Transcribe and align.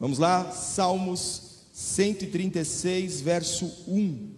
Vamos 0.00 0.18
lá, 0.18 0.52
Salmos 0.52 1.42
136, 1.72 3.20
verso 3.20 3.66
1. 3.88 4.30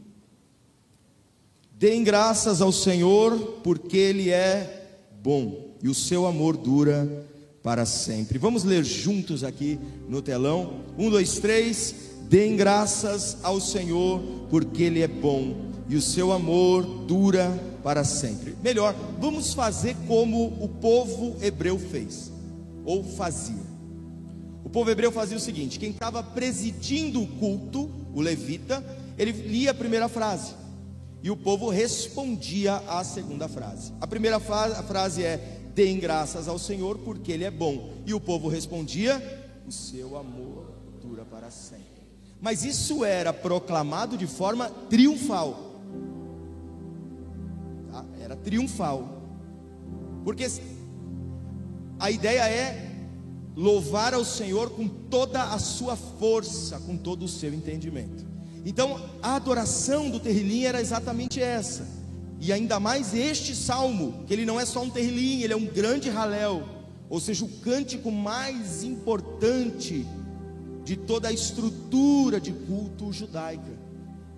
Deem 1.79 2.03
graças 2.03 2.61
ao 2.61 2.73
Senhor, 2.73 3.61
porque 3.63 3.97
Ele 3.97 4.31
é 4.31 4.97
bom 5.23 5.77
e 5.83 5.89
o 5.89 5.95
seu 5.95 6.27
amor 6.27 6.57
dura 6.57 7.27
para 7.63 7.85
sempre. 7.85 8.39
Vamos 8.39 8.65
ler 8.65 8.85
juntos 8.85 9.45
aqui 9.45 9.79
no 10.09 10.23
telão. 10.23 10.81
Um, 10.99 11.11
dois, 11.11 11.39
três. 11.39 11.95
Deem 12.29 12.57
graças 12.57 13.39
ao 13.43 13.61
Senhor, 13.61 14.21
porque 14.49 14.85
Ele 14.85 15.01
é 15.01 15.09
bom 15.09 15.71
e 15.89 15.97
o 15.97 16.03
seu 16.03 16.33
amor 16.33 16.85
dura 17.07 17.51
para 17.83 18.05
sempre. 18.05 18.55
Melhor, 18.63 18.95
vamos 19.19 19.53
fazer 19.53 19.97
como 20.07 20.47
o 20.63 20.69
povo 20.69 21.37
hebreu 21.43 21.79
fez, 21.79 22.31
ou 22.85 23.03
fazia. 23.03 23.70
O 24.71 24.73
povo 24.73 24.89
hebreu 24.89 25.11
fazia 25.11 25.37
o 25.37 25.41
seguinte: 25.41 25.81
quem 25.81 25.91
estava 25.91 26.23
presidindo 26.23 27.21
o 27.21 27.27
culto, 27.27 27.91
o 28.15 28.21
levita, 28.21 28.85
ele 29.19 29.33
lia 29.33 29.73
a 29.73 29.75
primeira 29.75 30.09
frase. 30.09 30.55
E 31.25 31.29
o 31.29 31.37
povo 31.37 31.71
respondia 31.71 32.77
à 32.87 33.03
segunda 33.03 33.49
frase. 33.49 33.93
A 34.01 34.07
primeira 34.07 34.39
frase 34.39 35.25
é: 35.25 35.59
Deem 35.75 35.99
graças 35.99 36.47
ao 36.47 36.57
Senhor, 36.57 36.99
porque 36.99 37.33
Ele 37.33 37.43
é 37.43 37.51
bom. 37.51 37.95
E 38.07 38.15
o 38.15 38.21
povo 38.21 38.47
respondia: 38.47 39.21
O 39.67 39.73
seu 39.73 40.17
amor 40.17 40.73
dura 41.03 41.25
para 41.25 41.51
sempre. 41.51 42.07
Mas 42.41 42.65
isso 42.65 43.05
era 43.05 43.33
proclamado 43.33 44.17
de 44.17 44.29
forma 44.29 44.71
triunfal. 44.89 45.81
Tá? 47.91 48.05
Era 48.23 48.37
triunfal. 48.37 49.21
Porque 50.25 50.47
a 51.99 52.09
ideia 52.09 52.49
é 52.49 52.90
louvar 53.57 54.15
ao 54.15 54.25
Senhor 54.25 54.71
com 54.71 54.87
toda 54.89 55.43
a 55.43 55.59
sua 55.59 55.97
força, 55.97 56.79
com 56.81 56.97
todo 56.97 57.25
o 57.25 57.29
seu 57.29 57.53
entendimento. 57.53 58.25
Então, 58.65 59.01
a 59.23 59.37
adoração 59.37 60.11
do 60.11 60.21
terrilim 60.21 60.65
era 60.65 60.81
exatamente 60.81 61.41
essa 61.41 62.01
e 62.41 62.53
ainda 62.53 62.81
mais 62.81 63.15
este 63.15 63.55
salmo, 63.55 64.25
que 64.27 64.33
ele 64.33 64.47
não 64.47 64.59
é 64.59 64.65
só 64.65 64.83
um 64.83 64.89
terrilim, 64.89 65.43
ele 65.43 65.53
é 65.53 65.57
um 65.57 65.67
grande 65.67 66.09
raléu, 66.09 66.67
ou 67.11 67.21
seja, 67.21 67.45
o 67.45 67.49
cântico 67.49 68.11
mais 68.11 68.83
importante 68.83 70.07
de 70.83 70.97
toda 70.97 71.29
a 71.29 71.33
estrutura 71.33 72.41
de 72.41 72.51
culto 72.51 73.13
judaica, 73.13 73.79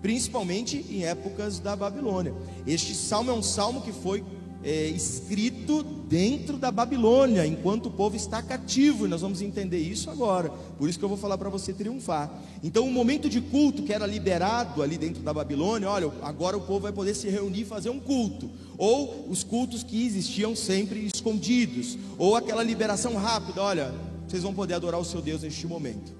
principalmente 0.01 0.85
em 0.89 1.05
épocas 1.05 1.59
da 1.59 1.77
Babilônia. 1.77 2.33
Este 2.67 2.93
salmo 2.93 3.31
é 3.31 3.33
um 3.33 3.41
salmo 3.41 3.81
que 3.81 3.93
foi 3.93 4.21
é, 4.63 4.87
escrito 4.87 5.83
dentro 5.83 6.57
da 6.57 6.71
Babilônia, 6.71 7.45
enquanto 7.45 7.87
o 7.87 7.91
povo 7.91 8.15
está 8.15 8.41
cativo, 8.41 9.05
e 9.05 9.09
nós 9.09 9.21
vamos 9.21 9.41
entender 9.41 9.79
isso 9.79 10.09
agora. 10.09 10.49
Por 10.77 10.89
isso 10.89 10.97
que 10.97 11.03
eu 11.03 11.09
vou 11.09 11.17
falar 11.17 11.37
para 11.37 11.49
você 11.49 11.73
triunfar. 11.73 12.31
Então, 12.63 12.87
o 12.87 12.91
momento 12.91 13.29
de 13.29 13.41
culto 13.41 13.83
que 13.83 13.91
era 13.91 14.05
liberado 14.05 14.81
ali 14.81 14.97
dentro 14.97 15.21
da 15.21 15.33
Babilônia, 15.33 15.89
olha, 15.89 16.11
agora 16.21 16.55
o 16.55 16.61
povo 16.61 16.81
vai 16.81 16.91
poder 16.91 17.15
se 17.15 17.29
reunir 17.29 17.61
e 17.61 17.65
fazer 17.65 17.89
um 17.89 17.99
culto, 17.99 18.49
ou 18.77 19.27
os 19.29 19.43
cultos 19.43 19.83
que 19.83 20.05
existiam 20.05 20.55
sempre 20.55 21.09
escondidos, 21.13 21.97
ou 22.17 22.35
aquela 22.35 22.63
liberação 22.63 23.15
rápida, 23.15 23.61
olha, 23.61 23.93
vocês 24.27 24.43
vão 24.43 24.53
poder 24.53 24.75
adorar 24.75 24.99
o 24.99 25.05
seu 25.05 25.21
Deus 25.21 25.41
neste 25.41 25.67
momento. 25.67 26.13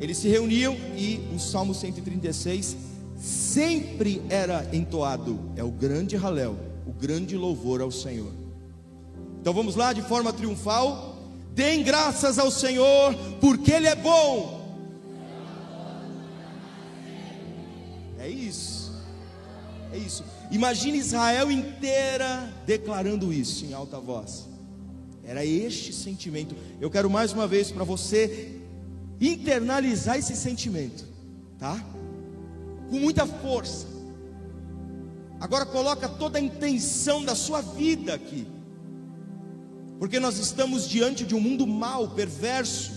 Eles 0.00 0.18
se 0.18 0.28
reuniam 0.28 0.76
e 0.96 1.20
o 1.34 1.38
Salmo 1.38 1.74
136 1.74 2.76
sempre 3.16 4.22
era 4.28 4.64
entoado, 4.72 5.40
é 5.56 5.64
o 5.64 5.70
grande 5.70 6.16
Halel 6.16 6.56
o 6.88 6.92
grande 6.92 7.36
louvor 7.36 7.82
ao 7.82 7.90
Senhor. 7.90 8.32
Então 9.38 9.52
vamos 9.52 9.76
lá 9.76 9.92
de 9.92 10.00
forma 10.00 10.32
triunfal. 10.32 11.18
Deem 11.54 11.82
graças 11.82 12.38
ao 12.38 12.50
Senhor, 12.50 13.14
porque 13.40 13.70
Ele 13.72 13.86
é 13.86 13.94
bom. 13.94 14.58
É 18.18 18.26
isso. 18.26 18.90
É 19.92 19.98
isso. 19.98 20.24
Imagine 20.50 20.96
Israel 20.96 21.50
inteira 21.50 22.50
declarando 22.64 23.32
isso 23.32 23.66
em 23.66 23.74
alta 23.74 24.00
voz. 24.00 24.46
Era 25.22 25.44
este 25.44 25.92
sentimento. 25.92 26.56
Eu 26.80 26.90
quero 26.90 27.10
mais 27.10 27.32
uma 27.32 27.46
vez 27.46 27.70
para 27.70 27.84
você 27.84 28.56
internalizar 29.20 30.16
esse 30.16 30.34
sentimento, 30.34 31.04
tá? 31.58 31.84
Com 32.88 32.98
muita 32.98 33.26
força. 33.26 33.97
Agora 35.40 35.64
coloca 35.64 36.08
toda 36.08 36.38
a 36.38 36.42
intenção 36.42 37.24
da 37.24 37.34
sua 37.34 37.60
vida 37.60 38.14
aqui. 38.14 38.46
Porque 39.98 40.18
nós 40.18 40.38
estamos 40.38 40.88
diante 40.88 41.24
de 41.24 41.34
um 41.34 41.40
mundo 41.40 41.66
mau, 41.66 42.08
perverso, 42.08 42.92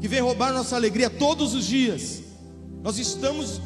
que 0.00 0.06
vem 0.06 0.20
roubar 0.20 0.52
nossa 0.52 0.76
alegria 0.76 1.10
todos 1.10 1.54
os 1.54 1.64
dias. 1.64 2.22
Nós 2.82 2.98
estamos 2.98 3.60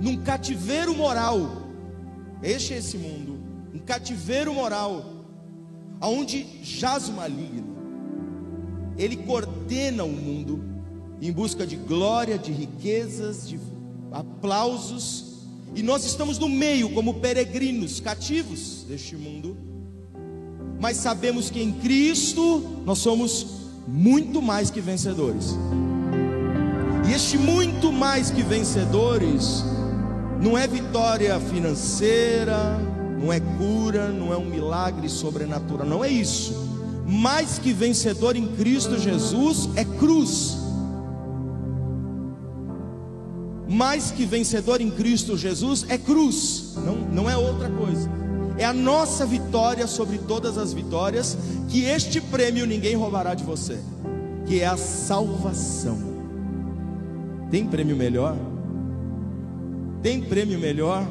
num 0.00 0.22
cativeiro 0.22 0.94
moral. 0.94 1.62
Este 2.42 2.74
é 2.74 2.78
esse 2.78 2.98
mundo, 2.98 3.38
um 3.72 3.78
cativeiro 3.78 4.52
moral, 4.52 5.04
aonde 6.00 6.44
jaz 6.62 7.08
o 7.08 7.12
maligno. 7.12 7.76
Ele 8.98 9.16
coordena 9.16 10.02
o 10.02 10.10
mundo 10.10 10.64
em 11.20 11.30
busca 11.30 11.64
de 11.64 11.76
glória, 11.76 12.36
de 12.36 12.50
riquezas, 12.50 13.48
de 13.48 13.56
aplausos, 14.12 15.32
e 15.74 15.82
nós 15.82 16.04
estamos 16.04 16.38
no 16.38 16.48
meio 16.48 16.90
como 16.90 17.14
peregrinos, 17.14 18.00
cativos 18.00 18.84
deste 18.88 19.16
mundo, 19.16 19.56
mas 20.80 20.96
sabemos 20.96 21.48
que 21.48 21.62
em 21.62 21.72
Cristo 21.72 22.82
nós 22.84 22.98
somos 22.98 23.46
muito 23.86 24.42
mais 24.42 24.70
que 24.70 24.80
vencedores. 24.80 25.56
E 27.08 27.12
este 27.12 27.38
muito 27.38 27.92
mais 27.92 28.30
que 28.30 28.42
vencedores 28.42 29.64
não 30.40 30.58
é 30.58 30.66
vitória 30.66 31.38
financeira, 31.38 32.78
não 33.20 33.32
é 33.32 33.38
cura, 33.40 34.08
não 34.08 34.32
é 34.32 34.36
um 34.36 34.44
milagre 34.44 35.08
sobrenatural, 35.08 35.86
não 35.86 36.04
é 36.04 36.08
isso. 36.08 36.52
Mais 37.06 37.58
que 37.58 37.72
vencedor 37.72 38.36
em 38.36 38.46
Cristo 38.56 38.98
Jesus 38.98 39.68
é 39.76 39.84
cruz. 39.84 40.61
Mais 43.82 44.12
que 44.12 44.24
vencedor 44.24 44.80
em 44.80 44.88
Cristo 44.88 45.36
Jesus 45.36 45.84
é 45.88 45.98
cruz, 45.98 46.74
não, 46.86 46.94
não 46.94 47.28
é 47.28 47.36
outra 47.36 47.68
coisa. 47.68 48.08
É 48.56 48.64
a 48.64 48.72
nossa 48.72 49.26
vitória 49.26 49.88
sobre 49.88 50.18
todas 50.18 50.56
as 50.56 50.72
vitórias, 50.72 51.36
que 51.68 51.82
este 51.82 52.20
prêmio 52.20 52.64
ninguém 52.64 52.94
roubará 52.94 53.34
de 53.34 53.42
você, 53.42 53.80
que 54.46 54.60
é 54.60 54.66
a 54.66 54.76
salvação. 54.76 55.98
Tem 57.50 57.66
prêmio 57.66 57.96
melhor? 57.96 58.36
Tem 60.00 60.20
prêmio 60.22 60.60
melhor? 60.60 61.04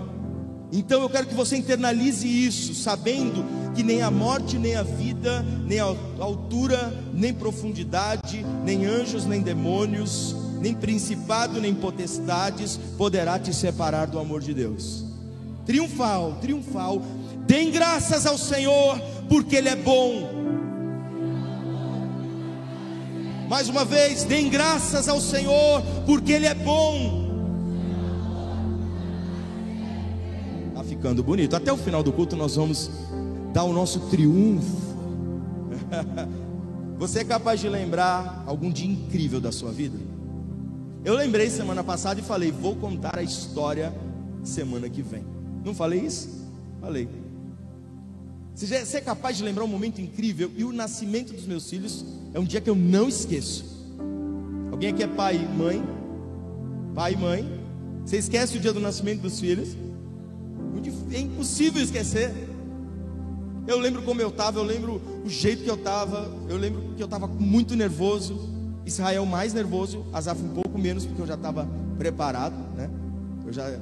Então 0.72 1.02
eu 1.02 1.10
quero 1.10 1.28
que 1.28 1.36
você 1.36 1.58
internalize 1.58 2.26
isso, 2.26 2.74
sabendo 2.74 3.44
que 3.76 3.84
nem 3.84 4.02
a 4.02 4.10
morte, 4.10 4.58
nem 4.58 4.78
a 4.78 4.84
vida, 4.84 5.46
nem 5.66 5.82
a 5.82 5.94
altura, 6.20 6.94
nem 7.14 7.34
profundidade, 7.34 8.46
nem 8.64 8.86
anjos, 8.86 9.26
nem 9.26 9.42
demônios, 9.42 10.38
nem 10.62 10.76
principado, 10.76 11.60
nem 11.60 11.74
potestades 11.74 12.80
poderá 12.96 13.40
te 13.40 13.52
separar 13.54 14.06
do 14.06 14.20
amor 14.20 14.42
de 14.42 14.54
Deus. 14.54 15.04
Triunfal, 15.66 16.38
triunfal. 16.40 17.02
Deem 17.48 17.72
graças 17.72 18.28
ao 18.28 18.38
Senhor, 18.38 19.00
porque 19.28 19.56
Ele 19.56 19.70
é 19.70 19.76
bom. 19.76 20.30
Mais 23.50 23.68
uma 23.68 23.84
vez, 23.84 24.24
deem 24.24 24.50
graças 24.50 25.10
ao 25.10 25.20
Senhor, 25.20 25.82
porque 26.06 26.32
Ele 26.32 26.46
é 26.46 26.54
bom. 26.54 27.32
Está 30.70 30.84
ficando 30.84 31.24
bonito. 31.24 31.56
Até 31.56 31.74
o 31.74 31.78
final 31.78 32.04
do 32.04 32.14
culto 32.14 32.36
nós 32.36 32.56
vamos 32.56 32.90
dar 33.52 33.64
o 33.64 33.74
nosso 33.74 34.00
triunfo. 34.12 34.92
Você 37.00 37.22
é 37.22 37.24
capaz 37.24 37.60
de 37.60 37.68
lembrar 37.68 38.44
algum 38.46 38.72
dia 38.72 38.90
incrível 38.90 39.42
da 39.42 39.52
sua 39.52 39.72
vida? 39.72 40.11
Eu 41.04 41.16
lembrei 41.16 41.50
semana 41.50 41.84
passada 41.84 42.20
e 42.20 42.24
falei: 42.24 42.52
vou 42.52 42.76
contar 42.76 43.18
a 43.18 43.24
história 43.24 43.94
semana 44.44 44.90
que 44.90 45.02
vem. 45.02 45.26
Não 45.64 45.74
falei 45.74 46.02
isso? 46.02 46.48
Falei. 46.80 47.08
Você 48.56 48.98
é 48.98 49.02
capaz 49.02 49.38
de 49.38 49.44
lembrar 49.44 49.64
um 49.64 49.68
momento 49.68 50.02
incrível? 50.02 50.52
E 50.56 50.64
o 50.64 50.72
nascimento 50.72 51.34
dos 51.34 51.46
meus 51.46 51.70
filhos 51.70 52.06
é 52.34 52.40
um 52.40 52.44
dia 52.44 52.62
que 52.62 52.70
eu 52.70 52.76
não 52.76 53.08
esqueço. 53.08 53.66
Alguém 54.72 54.90
aqui 54.90 55.04
é 55.04 55.08
pai 55.08 55.36
e 55.38 55.58
mãe? 55.58 55.84
Pai 56.94 57.14
e 57.14 57.18
mãe? 57.18 57.62
Você 58.06 58.18
esquece 58.18 58.58
o 58.58 58.60
dia 58.60 58.74
do 58.74 58.80
nascimento 58.80 59.22
dos 59.22 59.40
filhos? 59.40 59.76
É 61.12 61.20
impossível 61.20 61.82
esquecer. 61.82 62.32
Eu 63.68 63.80
lembro 63.80 64.02
como 64.02 64.22
eu 64.22 64.30
estava, 64.30 64.60
eu 64.60 64.64
lembro 64.64 65.02
o 65.26 65.30
jeito 65.30 65.64
que 65.64 65.70
eu 65.70 65.76
estava, 65.76 66.32
eu 66.50 66.58
lembro 66.58 66.94
que 66.96 67.02
eu 67.02 67.06
estava 67.06 67.28
muito 67.28 67.76
nervoso. 67.76 68.50
Israel 68.86 69.26
mais 69.26 69.54
nervoso, 69.54 70.06
Asaf 70.12 70.42
um 70.42 70.50
pouco 70.50 70.78
menos, 70.78 71.06
porque 71.06 71.22
eu 71.22 71.28
já 71.28 71.36
estava 71.36 71.68
preparado, 71.98 72.56
né? 72.76 72.90
Eu 73.46 73.54
já, 73.54 73.80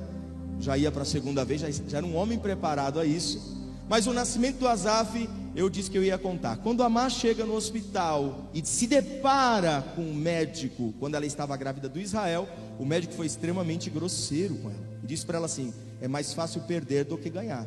já 0.59 0.77
ia 0.77 0.91
para 0.91 1.03
a 1.03 1.05
segunda 1.05 1.45
vez, 1.45 1.61
já, 1.61 1.71
já 1.71 1.97
era 1.97 2.05
um 2.05 2.15
homem 2.15 2.37
preparado 2.37 2.99
a 2.99 3.05
isso. 3.05 3.57
Mas 3.87 4.05
o 4.05 4.13
nascimento 4.13 4.59
do 4.59 4.67
Asaf, 4.67 5.27
eu 5.55 5.67
disse 5.69 5.89
que 5.89 5.97
eu 5.97 6.03
ia 6.03 6.17
contar. 6.17 6.57
Quando 6.57 6.83
a 6.83 6.89
Má 6.89 7.09
chega 7.09 7.43
no 7.43 7.55
hospital 7.55 8.49
e 8.53 8.63
se 8.63 8.85
depara 8.85 9.81
com 9.95 10.03
o 10.03 10.13
médico, 10.13 10.93
quando 10.99 11.15
ela 11.15 11.25
estava 11.25 11.57
grávida 11.57 11.89
do 11.89 11.99
Israel, 11.99 12.47
o 12.77 12.85
médico 12.85 13.13
foi 13.15 13.25
extremamente 13.25 13.89
grosseiro 13.89 14.55
com 14.55 14.69
ela. 14.69 14.89
E 15.03 15.07
disse 15.07 15.25
para 15.25 15.37
ela 15.37 15.47
assim: 15.47 15.73
é 15.99 16.07
mais 16.07 16.33
fácil 16.33 16.61
perder 16.61 17.05
do 17.05 17.17
que 17.17 17.31
ganhar. 17.31 17.65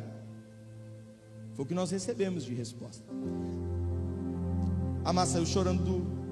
Foi 1.55 1.65
o 1.65 1.67
que 1.67 1.73
nós 1.73 1.91
recebemos 1.91 2.45
de 2.45 2.53
resposta. 2.53 3.03
A 5.03 5.11
Má 5.11 5.25
saiu 5.25 5.45
chorando 5.45 5.83
do, 5.83 6.22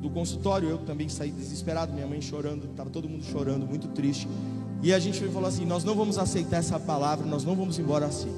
do 0.00 0.10
consultório, 0.10 0.68
eu 0.68 0.78
também 0.78 1.08
saí 1.08 1.30
desesperado, 1.30 1.92
minha 1.92 2.06
mãe 2.06 2.20
chorando, 2.20 2.66
estava 2.66 2.90
todo 2.90 3.08
mundo 3.08 3.24
chorando, 3.24 3.66
muito 3.66 3.88
triste. 3.88 4.28
E 4.82 4.92
a 4.92 4.98
gente 4.98 5.20
falou 5.28 5.48
assim: 5.48 5.64
nós 5.64 5.84
não 5.84 5.94
vamos 5.94 6.18
aceitar 6.18 6.58
essa 6.58 6.78
palavra, 6.78 7.26
nós 7.26 7.44
não 7.44 7.56
vamos 7.56 7.78
embora 7.78 8.06
assim. 8.06 8.30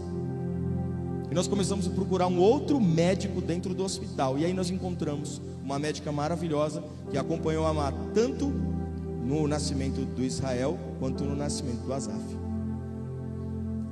E 1.31 1.35
nós 1.35 1.47
começamos 1.47 1.87
a 1.87 1.91
procurar 1.91 2.27
um 2.27 2.39
outro 2.39 2.81
médico 2.81 3.41
dentro 3.41 3.75
do 3.75 3.85
hospital. 3.85 4.39
E 4.39 4.47
aí 4.47 4.55
nós 4.55 4.71
encontramos 4.71 5.43
uma 5.63 5.79
médica 5.79 6.11
maravilhosa 6.11 6.83
que 7.11 7.19
acompanhou 7.19 7.67
a 7.67 7.75
Mar 7.75 7.93
tanto 8.15 8.47
no 8.47 9.47
nascimento 9.47 10.07
do 10.07 10.25
Israel 10.25 10.79
quanto 10.99 11.25
no 11.25 11.37
nascimento 11.37 11.85
do 11.85 11.93
Azaf. 11.93 12.38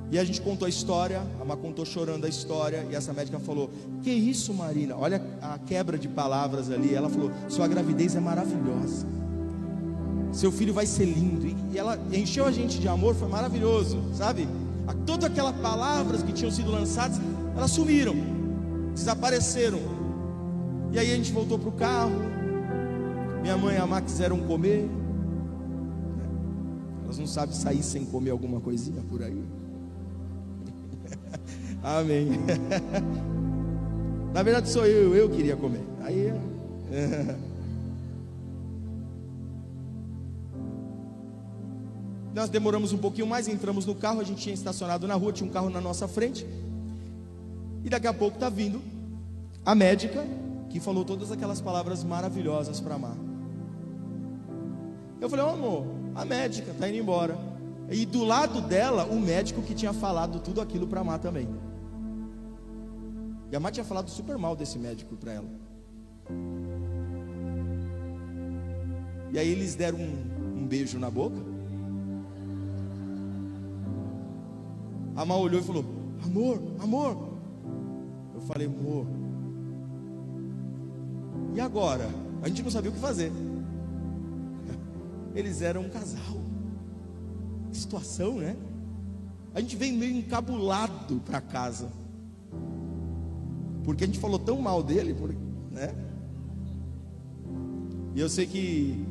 E 0.09 0.17
a 0.17 0.23
gente 0.23 0.39
contou 0.41 0.65
a 0.65 0.69
história, 0.69 1.21
a 1.39 1.43
Mar 1.43 1.57
contou 1.57 1.85
chorando 1.85 2.25
a 2.25 2.29
história, 2.29 2.85
e 2.89 2.95
essa 2.95 3.11
médica 3.11 3.39
falou: 3.39 3.69
Que 4.01 4.11
isso, 4.11 4.53
Marina? 4.53 4.95
Olha 4.95 5.21
a 5.41 5.59
quebra 5.59 5.97
de 5.97 6.07
palavras 6.07 6.71
ali. 6.71 6.93
Ela 6.93 7.09
falou: 7.09 7.31
Sua 7.49 7.67
gravidez 7.67 8.15
é 8.15 8.19
maravilhosa. 8.19 9.05
Seu 10.31 10.51
filho 10.51 10.73
vai 10.73 10.85
ser 10.85 11.05
lindo. 11.05 11.47
E 11.73 11.77
ela 11.77 11.99
encheu 12.11 12.45
a 12.45 12.51
gente 12.51 12.79
de 12.79 12.87
amor, 12.87 13.15
foi 13.15 13.27
maravilhoso, 13.27 14.01
sabe? 14.13 14.47
todas 15.05 15.25
aquelas 15.25 15.55
palavras 15.57 16.23
que 16.23 16.31
tinham 16.31 16.51
sido 16.51 16.71
lançadas, 16.71 17.19
elas 17.55 17.71
sumiram, 17.71 18.15
desapareceram. 18.93 19.79
E 20.91 20.99
aí 20.99 21.11
a 21.11 21.15
gente 21.15 21.31
voltou 21.31 21.59
para 21.59 21.69
o 21.69 21.71
carro. 21.73 22.15
Minha 23.41 23.57
mãe 23.57 23.75
e 23.75 23.77
a 23.77 23.85
Má 23.85 24.01
quiseram 24.01 24.39
comer. 24.39 24.89
Elas 27.03 27.17
não 27.17 27.27
sabem 27.27 27.55
sair 27.55 27.83
sem 27.83 28.05
comer 28.05 28.31
alguma 28.31 28.59
coisinha 28.59 29.01
por 29.09 29.21
aí. 29.21 29.43
Amém. 31.87 32.27
Na 34.35 34.43
verdade 34.43 34.67
sou 34.67 34.85
eu, 34.85 35.15
eu 35.15 35.29
queria 35.29 35.55
comer. 35.55 35.85
Aí. 36.01 36.33
Nós 42.35 42.49
demoramos 42.49 42.91
um 42.91 42.97
pouquinho 42.97 43.25
mais, 43.25 43.47
entramos 43.47 43.85
no 43.85 43.95
carro, 43.95 44.19
a 44.19 44.23
gente 44.25 44.41
tinha 44.41 44.53
estacionado 44.53 45.07
na 45.07 45.15
rua, 45.15 45.31
tinha 45.31 45.49
um 45.49 45.51
carro 45.51 45.69
na 45.69 45.79
nossa 45.79 46.09
frente. 46.09 46.45
E 47.85 47.89
daqui 47.89 48.05
a 48.05 48.13
pouco 48.13 48.35
está 48.35 48.49
vindo 48.49 48.81
a 49.65 49.73
médica 49.73 50.25
que 50.69 50.81
falou 50.81 51.05
todas 51.05 51.31
aquelas 51.31 51.61
palavras 51.61 52.03
maravilhosas 52.03 52.81
para 52.81 52.97
Mar. 52.97 53.15
Eu 55.21 55.29
falei, 55.29 55.45
oh, 55.45 55.49
amor, 55.51 55.85
a 56.13 56.25
médica 56.25 56.71
está 56.71 56.89
indo 56.89 56.97
embora. 56.97 57.37
E 57.89 58.05
do 58.05 58.25
lado 58.25 58.59
dela, 58.59 59.05
o 59.05 59.17
médico 59.17 59.61
que 59.61 59.73
tinha 59.73 59.93
falado 59.93 60.41
tudo 60.41 60.59
aquilo 60.59 60.85
para 60.85 61.01
Mar 61.01 61.19
também. 61.19 61.47
E 63.51 63.55
a 63.55 63.59
Mar 63.59 63.71
tinha 63.71 63.83
falado 63.83 64.09
super 64.09 64.37
mal 64.37 64.55
desse 64.55 64.77
médico 64.77 65.15
para 65.15 65.33
ela. 65.33 65.49
E 69.31 69.39
aí 69.39 69.49
eles 69.49 69.75
deram 69.75 69.99
um, 69.99 70.61
um 70.63 70.67
beijo 70.67 70.99
na 70.99 71.09
boca. 71.09 71.37
A 75.15 75.25
Má 75.25 75.35
olhou 75.35 75.59
e 75.61 75.63
falou: 75.63 75.85
Amor, 76.23 76.61
amor. 76.79 77.29
Eu 78.35 78.41
falei: 78.41 78.67
Amor. 78.67 79.07
E 81.55 81.59
agora? 81.59 82.09
A 82.41 82.47
gente 82.47 82.61
não 82.61 82.69
sabia 82.69 82.91
o 82.91 82.93
que 82.93 82.99
fazer. 82.99 83.31
Eles 85.33 85.61
eram 85.61 85.81
um 85.81 85.89
casal. 85.89 86.37
Que 87.71 87.77
situação, 87.77 88.37
né? 88.37 88.55
A 89.55 89.59
gente 89.59 89.75
veio 89.75 89.97
meio 89.97 90.15
encabulado 90.15 91.19
para 91.25 91.41
casa. 91.41 91.89
Porque 93.87 94.03
a 94.03 94.07
gente 94.07 94.19
falou 94.19 94.37
tão 94.37 94.61
mal 94.61 94.83
dele, 94.83 95.15
né? 95.71 95.95
E 98.13 98.19
eu 98.19 98.27
sei 98.27 98.45
que 98.45 99.01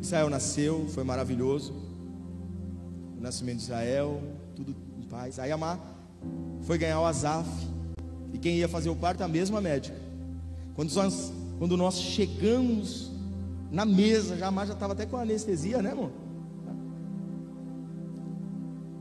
Israel 0.00 0.30
nasceu, 0.30 0.86
foi 0.88 1.04
maravilhoso. 1.04 1.74
O 3.18 3.20
nascimento 3.20 3.58
de 3.58 3.64
Israel, 3.64 4.22
tudo 4.56 4.74
em 4.98 5.02
paz. 5.02 5.38
Aí 5.38 5.52
a 5.52 5.58
Má 5.58 5.78
foi 6.62 6.78
ganhar 6.78 6.98
o 6.98 7.04
Azaf. 7.04 7.46
E 8.32 8.38
quem 8.38 8.56
ia 8.56 8.68
fazer 8.68 8.88
o 8.88 8.96
parto? 8.96 9.20
A 9.20 9.28
mesma 9.28 9.60
médica. 9.60 9.98
Quando 10.74 10.90
nós, 10.94 11.30
quando 11.58 11.76
nós 11.76 12.00
chegamos 12.00 13.10
na 13.70 13.84
mesa, 13.84 14.34
já 14.34 14.46
a 14.46 14.50
Má 14.50 14.64
já 14.64 14.72
estava 14.72 14.94
até 14.94 15.04
com 15.04 15.18
anestesia, 15.18 15.82
né, 15.82 15.90
amor? 15.92 16.10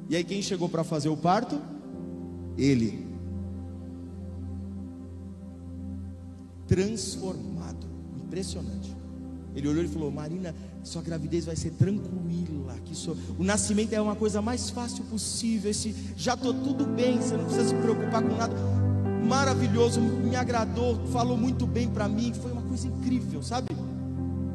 E 0.10 0.16
aí 0.18 0.26
quem 0.26 0.42
chegou 0.42 0.68
para 0.68 0.84
fazer 0.84 1.08
o 1.08 1.16
parto? 1.16 1.58
Ele. 2.58 3.01
Transformado. 6.72 7.86
Impressionante. 8.24 8.96
Ele 9.54 9.68
olhou 9.68 9.84
e 9.84 9.90
falou: 9.90 10.10
Marina, 10.10 10.56
sua 10.82 11.02
gravidez 11.02 11.44
vai 11.44 11.58
ser 11.58 11.72
tranquila. 11.72 12.76
Que 12.86 12.96
sua... 12.96 13.14
O 13.38 13.44
nascimento 13.44 13.92
é 13.92 14.00
uma 14.00 14.16
coisa 14.16 14.42
mais 14.42 14.70
fácil 14.70 15.04
possível. 15.04 15.70
Esse, 15.70 15.94
já 16.16 16.34
estou 16.34 16.54
tudo 16.54 16.86
bem, 16.86 17.18
você 17.18 17.36
não 17.36 17.44
precisa 17.44 17.68
se 17.68 17.76
preocupar 17.76 18.24
com 18.24 18.38
nada. 18.38 18.56
Maravilhoso, 19.28 20.00
me 20.00 20.34
agradou, 20.38 20.96
falou 21.08 21.36
muito 21.36 21.68
bem 21.68 21.90
para 21.90 22.08
mim. 22.08 22.34
Foi 22.34 22.54
uma 22.54 22.62
coisa 22.62 22.88
incrível, 22.88 23.44
sabe? 23.44 23.68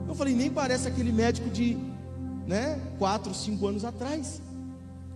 Eu 0.09 0.15
falei, 0.15 0.35
nem 0.35 0.51
parece 0.51 0.89
aquele 0.89 1.13
médico 1.13 1.51
de 1.51 1.77
né, 2.47 2.81
quatro, 2.99 3.35
cinco 3.35 3.67
anos 3.67 3.85
atrás. 3.85 4.41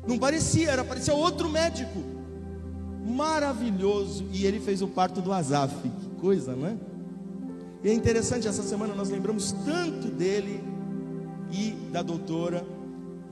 Não 0.07 0.19
parecia, 0.19 0.71
era 0.71 0.85
parecia 0.85 1.15
outro 1.15 1.49
médico. 1.49 1.99
Maravilhoso. 3.07 4.27
E 4.35 4.45
ele 4.45 4.61
fez 4.61 4.83
o 4.83 4.87
parto 4.87 5.23
do 5.23 5.33
Azaf. 5.33 5.75
Que 5.89 6.21
coisa, 6.21 6.55
não 6.55 6.67
é? 6.67 6.90
E 7.83 7.89
é 7.89 7.95
interessante, 7.95 8.47
essa 8.47 8.63
semana 8.63 8.95
nós 8.95 9.09
lembramos 9.09 9.53
tanto 9.65 10.09
dele 10.09 10.63
e 11.51 11.71
da 11.91 12.03
doutora. 12.03 12.65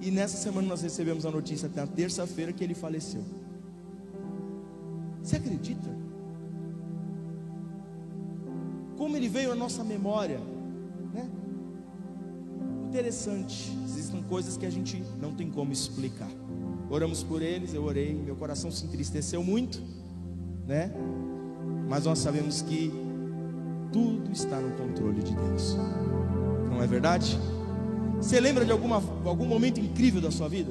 E 0.00 0.10
nessa 0.10 0.36
semana 0.36 0.66
nós 0.66 0.80
recebemos 0.80 1.26
a 1.26 1.30
notícia, 1.30 1.70
na 1.74 1.86
terça-feira, 1.86 2.52
que 2.52 2.64
ele 2.64 2.74
faleceu. 2.74 3.22
Você 5.22 5.36
acredita? 5.36 5.90
Como 8.96 9.16
ele 9.16 9.28
veio 9.28 9.52
à 9.52 9.54
nossa 9.54 9.84
memória, 9.84 10.40
né? 11.12 11.28
Interessante. 12.88 13.76
Existem 13.84 14.22
coisas 14.22 14.56
que 14.56 14.64
a 14.64 14.70
gente 14.70 15.02
não 15.20 15.34
tem 15.34 15.50
como 15.50 15.72
explicar. 15.72 16.30
Oramos 16.88 17.22
por 17.22 17.42
eles, 17.42 17.74
eu 17.74 17.84
orei, 17.84 18.14
meu 18.14 18.34
coração 18.34 18.70
se 18.70 18.86
entristeceu 18.86 19.44
muito, 19.44 19.82
né? 20.66 20.90
Mas 21.86 22.04
nós 22.04 22.18
sabemos 22.18 22.62
que 22.62 22.90
tudo 23.92 24.30
está 24.32 24.60
no 24.60 24.76
controle 24.76 25.22
de 25.22 25.34
Deus. 25.34 25.76
Não 26.70 26.82
é 26.82 26.86
verdade? 26.86 27.38
Você 28.16 28.40
lembra 28.40 28.64
de 28.64 28.72
alguma, 28.72 29.02
algum 29.24 29.46
momento 29.46 29.80
incrível 29.80 30.20
da 30.20 30.30
sua 30.30 30.48
vida? 30.48 30.70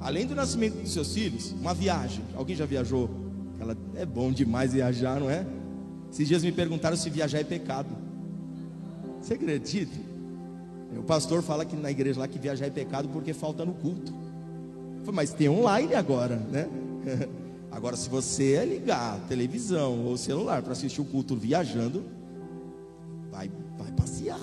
Além 0.00 0.26
do 0.26 0.34
nascimento 0.34 0.80
dos 0.80 0.92
seus 0.92 1.14
filhos, 1.14 1.52
uma 1.52 1.72
viagem. 1.72 2.24
Alguém 2.34 2.56
já 2.56 2.66
viajou? 2.66 3.08
Ela 3.60 3.76
é 3.94 4.04
bom 4.04 4.32
demais 4.32 4.72
viajar, 4.72 5.20
não 5.20 5.30
é? 5.30 5.46
Esses 6.10 6.26
dias 6.28 6.42
me 6.42 6.52
perguntaram 6.52 6.96
se 6.96 7.08
viajar 7.08 7.38
é 7.38 7.44
pecado. 7.44 7.88
Você 9.20 9.34
acredita? 9.34 9.96
O 10.96 11.02
pastor 11.02 11.42
fala 11.42 11.64
que 11.64 11.74
na 11.74 11.90
igreja 11.90 12.20
lá 12.20 12.28
que 12.28 12.38
viajar 12.38 12.66
é 12.66 12.70
pecado 12.70 13.08
porque 13.08 13.32
falta 13.32 13.64
no 13.64 13.72
culto. 13.72 14.12
Mas 15.12 15.32
tem 15.32 15.48
online 15.48 15.94
agora, 15.94 16.36
né? 16.36 16.68
Agora, 17.72 17.96
se 17.96 18.08
você 18.08 18.52
é 18.52 18.64
ligar 18.66 19.18
televisão 19.26 20.04
ou 20.04 20.16
celular 20.18 20.62
para 20.62 20.72
assistir 20.72 21.00
o 21.00 21.06
culto 21.06 21.34
viajando, 21.34 22.04
vai, 23.30 23.50
vai 23.78 23.90
passear. 23.92 24.38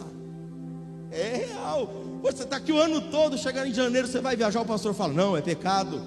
É 1.12 1.46
real. 1.46 1.90
Você 2.24 2.44
está 2.44 2.58
aqui 2.58 2.72
o 2.72 2.80
ano 2.80 3.00
todo, 3.10 3.38
chegando 3.38 3.68
em 3.68 3.74
janeiro, 3.74 4.08
você 4.08 4.20
vai 4.20 4.36
viajar, 4.36 4.62
o 4.62 4.66
pastor 4.66 4.96
fala: 4.96 5.14
Não, 5.14 5.38
é 5.38 5.42
pecado. 5.42 6.02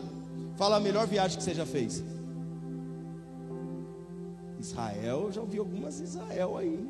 Fala 0.56 0.76
a 0.76 0.80
melhor 0.80 1.06
viagem 1.06 1.38
que 1.38 1.44
você 1.44 1.54
já 1.54 1.64
fez. 1.64 2.02
Israel, 4.58 5.30
já 5.32 5.40
ouvi 5.40 5.58
algumas 5.58 6.00
Israel 6.00 6.56
aí. 6.56 6.88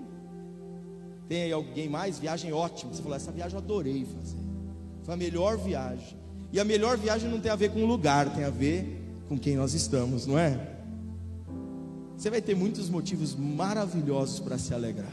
Tem 1.29 1.45
aí 1.45 1.53
alguém 1.53 1.89
mais? 1.89 2.19
Viagem 2.19 2.53
ótima. 2.55 2.93
Você 2.93 3.03
falou: 3.03 3.17
Essa 3.17 3.31
viagem 3.31 3.53
eu 3.53 3.63
adorei 3.63 4.07
fazer. 4.07 4.39
Foi 5.03 5.13
a 5.13 5.17
melhor 5.17 5.59
viagem. 5.59 6.17
E 6.51 6.59
a 6.59 6.65
melhor 6.65 6.97
viagem 6.97 7.31
não 7.31 7.41
tem 7.41 7.51
a 7.51 7.57
ver 7.57 7.71
com 7.71 7.83
o 7.83 7.87
lugar, 7.87 8.35
tem 8.35 8.45
a 8.45 8.51
ver 8.51 9.02
com 9.33 9.39
quem 9.39 9.57
nós 9.57 9.75
estamos, 9.75 10.27
não 10.27 10.39
é? 10.39 10.77
Você 12.17 12.29
vai 12.29 12.43
ter 12.43 12.55
muitos 12.55 12.91
motivos 12.91 13.35
maravilhosos 13.35 14.39
para 14.39 14.59
se 14.59 14.75
alegrar. 14.75 15.13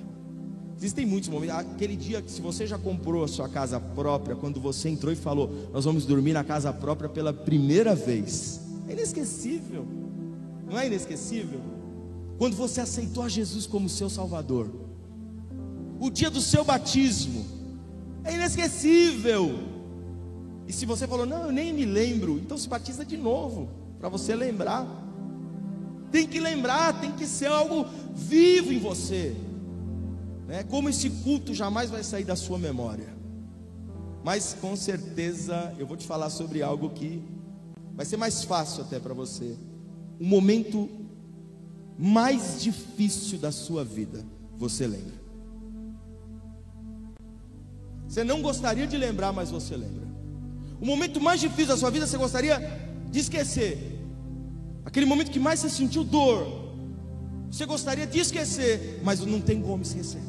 Existem 0.78 1.06
muitos 1.06 1.30
momentos. 1.30 1.56
Aquele 1.56 1.96
dia 1.96 2.22
que 2.22 2.30
se 2.30 2.42
você 2.42 2.68
já 2.68 2.78
comprou 2.78 3.24
a 3.24 3.28
sua 3.28 3.50
casa 3.50 3.80
própria, 3.80 4.36
quando 4.36 4.60
você 4.60 4.90
entrou 4.90 5.12
e 5.12 5.16
falou, 5.16 5.70
nós 5.74 5.86
vamos 5.86 6.06
dormir 6.06 6.34
na 6.34 6.44
casa 6.44 6.72
própria 6.72 7.10
pela 7.10 7.34
primeira 7.34 7.96
vez. 7.96 8.62
É 8.88 8.94
inesquecível. 8.94 9.86
Não 10.70 10.78
é 10.78 10.88
inesquecível? 10.88 11.60
quando 12.40 12.56
você 12.56 12.80
aceitou 12.80 13.22
a 13.22 13.28
Jesus 13.28 13.68
como 13.68 13.90
seu 13.90 14.10
Salvador. 14.10 14.72
O 16.00 16.10
dia 16.10 16.30
do 16.30 16.40
seu 16.40 16.64
batismo 16.64 17.46
é 18.24 18.34
inesquecível. 18.34 19.60
E 20.66 20.72
se 20.72 20.86
você 20.86 21.06
falou, 21.06 21.26
não, 21.26 21.48
eu 21.48 21.52
nem 21.52 21.74
me 21.74 21.84
lembro, 21.84 22.40
então 22.40 22.58
se 22.58 22.70
batiza 22.70 23.04
de 23.04 23.18
novo, 23.18 23.70
para 24.00 24.10
você 24.10 24.36
lembrar. 24.36 24.88
Tem 26.12 26.26
que 26.26 26.40
lembrar, 26.40 27.00
tem 27.00 27.12
que 27.12 27.28
ser 27.28 27.48
algo 27.48 27.86
vivo 28.16 28.74
em 28.74 28.80
você. 28.80 29.36
Né? 30.48 30.64
Como 30.64 30.90
esse 30.90 31.10
culto 31.10 31.54
jamais 31.54 31.90
vai 31.90 32.04
sair 32.04 32.24
da 32.24 32.36
sua 32.36 32.58
memória. 32.58 33.14
Mas 34.24 34.56
com 34.60 34.76
certeza 34.76 35.74
eu 35.78 35.86
vou 35.86 35.96
te 35.96 36.08
falar 36.08 36.30
sobre 36.30 36.64
algo 36.64 36.90
que 36.90 37.24
vai 37.94 38.06
ser 38.06 38.18
mais 38.18 38.44
fácil 38.44 38.84
até 38.84 39.00
para 39.00 39.14
você. 39.14 39.56
O 40.20 40.26
momento 40.26 40.90
mais 41.98 42.62
difícil 42.62 43.38
da 43.38 43.52
sua 43.52 43.84
vida, 43.84 44.26
você 44.58 44.88
lembra. 44.88 45.20
Você 48.08 48.24
não 48.24 48.42
gostaria 48.42 48.88
de 48.88 48.98
lembrar, 48.98 49.32
mas 49.32 49.52
você 49.52 49.78
lembra. 49.78 50.08
O 50.82 50.86
momento 50.86 51.22
mais 51.22 51.40
difícil 51.40 51.68
da 51.68 51.78
sua 51.78 51.92
vida, 51.92 52.08
você 52.08 52.18
gostaria 52.18 52.89
de 53.10 53.20
esquecer. 53.20 54.00
Aquele 54.86 55.06
momento 55.06 55.32
que 55.32 55.40
mais 55.40 55.60
você 55.60 55.70
sentiu 55.70 56.04
dor, 56.04 56.70
você 57.52 57.66
gostaria 57.66 58.06
de 58.06 58.20
esquecer, 58.20 59.00
mas 59.04 59.20
não 59.20 59.42
tem 59.42 59.62
como 59.62 59.82
esquecer. 59.82 60.22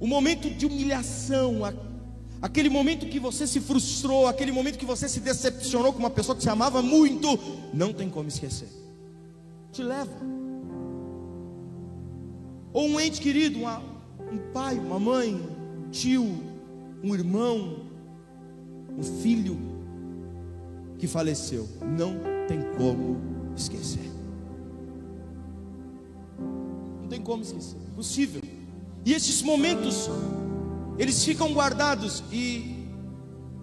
O 0.00 0.06
momento 0.06 0.50
de 0.50 0.66
humilhação, 0.66 1.60
aquele 2.40 2.68
momento 2.68 3.06
que 3.06 3.20
você 3.20 3.46
se 3.46 3.60
frustrou, 3.60 4.26
aquele 4.26 4.50
momento 4.50 4.78
que 4.78 4.84
você 4.84 5.08
se 5.08 5.20
decepcionou 5.20 5.92
com 5.92 6.00
uma 6.00 6.10
pessoa 6.10 6.34
que 6.34 6.42
você 6.42 6.50
amava 6.50 6.82
muito, 6.82 7.38
não 7.72 7.92
tem 7.92 8.10
como 8.10 8.28
esquecer. 8.28 8.68
Te 9.70 9.82
leva. 9.82 10.10
Ou 12.72 12.88
um 12.88 12.98
ente 12.98 13.20
querido, 13.20 13.60
uma, 13.60 13.78
um 14.30 14.38
pai, 14.52 14.78
uma 14.78 14.98
mãe, 14.98 15.34
um 15.34 15.90
tio, 15.90 16.51
um 17.02 17.14
irmão, 17.14 17.86
um 18.96 19.02
filho 19.02 19.58
que 20.98 21.06
faleceu. 21.06 21.68
Não 21.80 22.16
tem 22.46 22.60
como 22.76 23.20
esquecer. 23.56 24.10
Não 27.00 27.08
tem 27.08 27.20
como 27.20 27.42
esquecer. 27.42 27.76
Impossível. 27.90 28.42
E 29.04 29.12
esses 29.12 29.42
momentos, 29.42 30.08
eles 30.98 31.24
ficam 31.24 31.52
guardados 31.52 32.22
e 32.30 32.86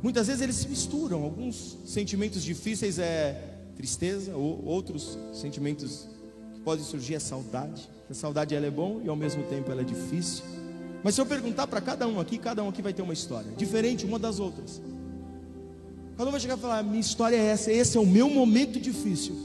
muitas 0.04 0.28
vezes 0.28 0.42
eles 0.42 0.56
se 0.58 0.68
misturam. 0.68 1.24
Alguns 1.24 1.78
sentimentos 1.86 2.44
difíceis 2.44 3.00
é 3.00 3.58
tristeza, 3.76 4.36
ou 4.36 4.66
outros 4.66 5.18
sentimentos 5.32 6.10
que 6.54 6.60
podem 6.60 6.84
surgir 6.84 7.16
é 7.16 7.20
saudade. 7.20 7.90
A 8.10 8.14
saudade 8.14 8.54
ela 8.54 8.66
é 8.66 8.72
bom 8.72 9.00
e 9.02 9.08
ao 9.08 9.16
mesmo 9.16 9.44
tempo 9.44 9.72
ela 9.72 9.82
é 9.82 9.86
difícil. 9.86 10.44
Mas 11.04 11.16
se 11.16 11.22
eu 11.22 11.26
perguntar 11.26 11.68
para 11.68 11.80
cada 11.80 12.08
um 12.08 12.20
aqui, 12.20 12.38
cada 12.38 12.64
um 12.64 12.70
aqui 12.70 12.82
vai 12.82 12.94
ter 12.94 13.02
uma 13.02 13.14
história 13.14 13.52
diferente 13.58 14.06
uma 14.06 14.20
das 14.20 14.40
outras. 14.40 14.82
Cada 16.18 16.28
um 16.28 16.32
vai 16.32 16.42
chegar 16.42 16.58
e 16.58 16.62
falar: 16.62 16.84
minha 16.84 17.00
história 17.00 17.36
é 17.36 17.46
essa, 17.46 17.72
esse 17.72 17.98
é 17.98 18.00
o 18.00 18.06
meu 18.06 18.30
momento 18.30 18.80
difícil. 18.80 19.36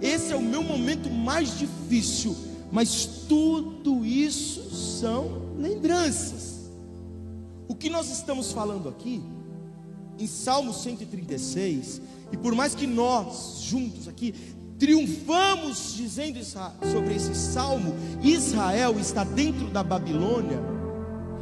Esse 0.00 0.32
é 0.32 0.36
o 0.36 0.42
meu 0.42 0.62
momento 0.62 1.10
mais 1.10 1.58
difícil. 1.58 2.36
Mas 2.72 3.04
tudo 3.28 4.04
isso 4.04 4.74
são 4.74 5.54
lembranças. 5.58 6.70
O 7.68 7.74
que 7.74 7.88
nós 7.88 8.10
estamos 8.10 8.52
falando 8.52 8.88
aqui, 8.88 9.22
em 10.18 10.26
Salmo 10.26 10.72
136, 10.72 12.00
e 12.32 12.36
por 12.36 12.54
mais 12.54 12.74
que 12.74 12.86
nós, 12.86 13.60
juntos 13.62 14.08
aqui, 14.08 14.34
triunfamos 14.84 15.94
dizendo 15.96 16.38
sobre 16.44 17.14
esse 17.14 17.34
salmo, 17.34 17.94
Israel 18.22 18.96
está 19.00 19.24
dentro 19.24 19.70
da 19.70 19.82
Babilônia, 19.82 20.60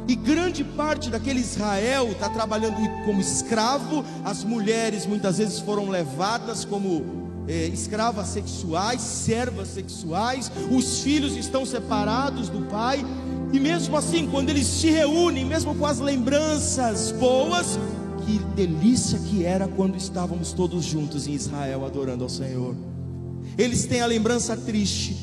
e 0.07 0.15
grande 0.15 0.63
parte 0.63 1.09
daquele 1.09 1.41
Israel 1.41 2.09
está 2.13 2.29
trabalhando 2.29 2.77
como 3.03 3.19
escravo, 3.19 4.05
as 4.23 4.45
mulheres 4.45 5.05
muitas 5.05 5.39
vezes 5.39 5.59
foram 5.59 5.89
levadas 5.89 6.63
como 6.63 7.43
é, 7.45 7.67
escravas 7.67 8.27
sexuais, 8.27 9.01
servas 9.01 9.67
sexuais, 9.67 10.49
os 10.71 10.99
filhos 11.01 11.35
estão 11.35 11.65
separados 11.65 12.47
do 12.47 12.61
pai, 12.69 13.05
e 13.51 13.59
mesmo 13.59 13.97
assim, 13.97 14.25
quando 14.25 14.51
eles 14.51 14.67
se 14.67 14.89
reúnem, 14.89 15.43
mesmo 15.43 15.75
com 15.75 15.85
as 15.85 15.99
lembranças 15.99 17.11
boas, 17.11 17.77
que 18.25 18.39
delícia 18.55 19.19
que 19.19 19.43
era 19.43 19.67
quando 19.67 19.97
estávamos 19.97 20.53
todos 20.53 20.85
juntos 20.85 21.27
em 21.27 21.33
Israel 21.33 21.85
adorando 21.85 22.23
ao 22.23 22.29
Senhor. 22.29 22.92
Eles 23.57 23.85
têm 23.85 24.01
a 24.01 24.05
lembrança 24.05 24.55
triste. 24.57 25.17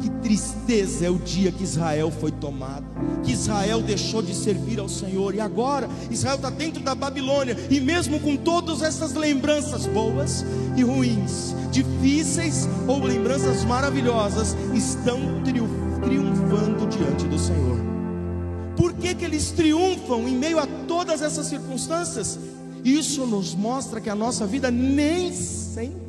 Que 0.00 0.10
tristeza 0.22 1.06
é 1.06 1.10
o 1.10 1.18
dia 1.18 1.50
que 1.50 1.64
Israel 1.64 2.12
foi 2.12 2.30
tomado, 2.30 2.84
que 3.24 3.32
Israel 3.32 3.80
deixou 3.80 4.22
de 4.22 4.34
servir 4.34 4.78
ao 4.78 4.88
Senhor, 4.88 5.34
e 5.34 5.40
agora 5.40 5.88
Israel 6.10 6.36
está 6.36 6.50
dentro 6.50 6.82
da 6.82 6.94
Babilônia, 6.94 7.56
e 7.70 7.80
mesmo 7.80 8.20
com 8.20 8.36
todas 8.36 8.82
essas 8.82 9.14
lembranças 9.14 9.86
boas 9.86 10.44
e 10.76 10.82
ruins, 10.82 11.54
difíceis 11.72 12.68
ou 12.86 13.02
lembranças 13.02 13.64
maravilhosas, 13.64 14.54
estão 14.74 15.18
triunfando 15.42 16.86
diante 16.86 17.24
do 17.26 17.38
Senhor. 17.38 17.80
Por 18.76 18.92
que, 18.92 19.14
que 19.14 19.24
eles 19.24 19.50
triunfam 19.50 20.28
em 20.28 20.36
meio 20.36 20.58
a 20.58 20.66
todas 20.86 21.22
essas 21.22 21.46
circunstâncias? 21.46 22.38
Isso 22.84 23.26
nos 23.26 23.54
mostra 23.54 24.00
que 24.00 24.10
a 24.10 24.14
nossa 24.14 24.46
vida 24.46 24.70
nem 24.70 25.32
sempre 25.32 26.05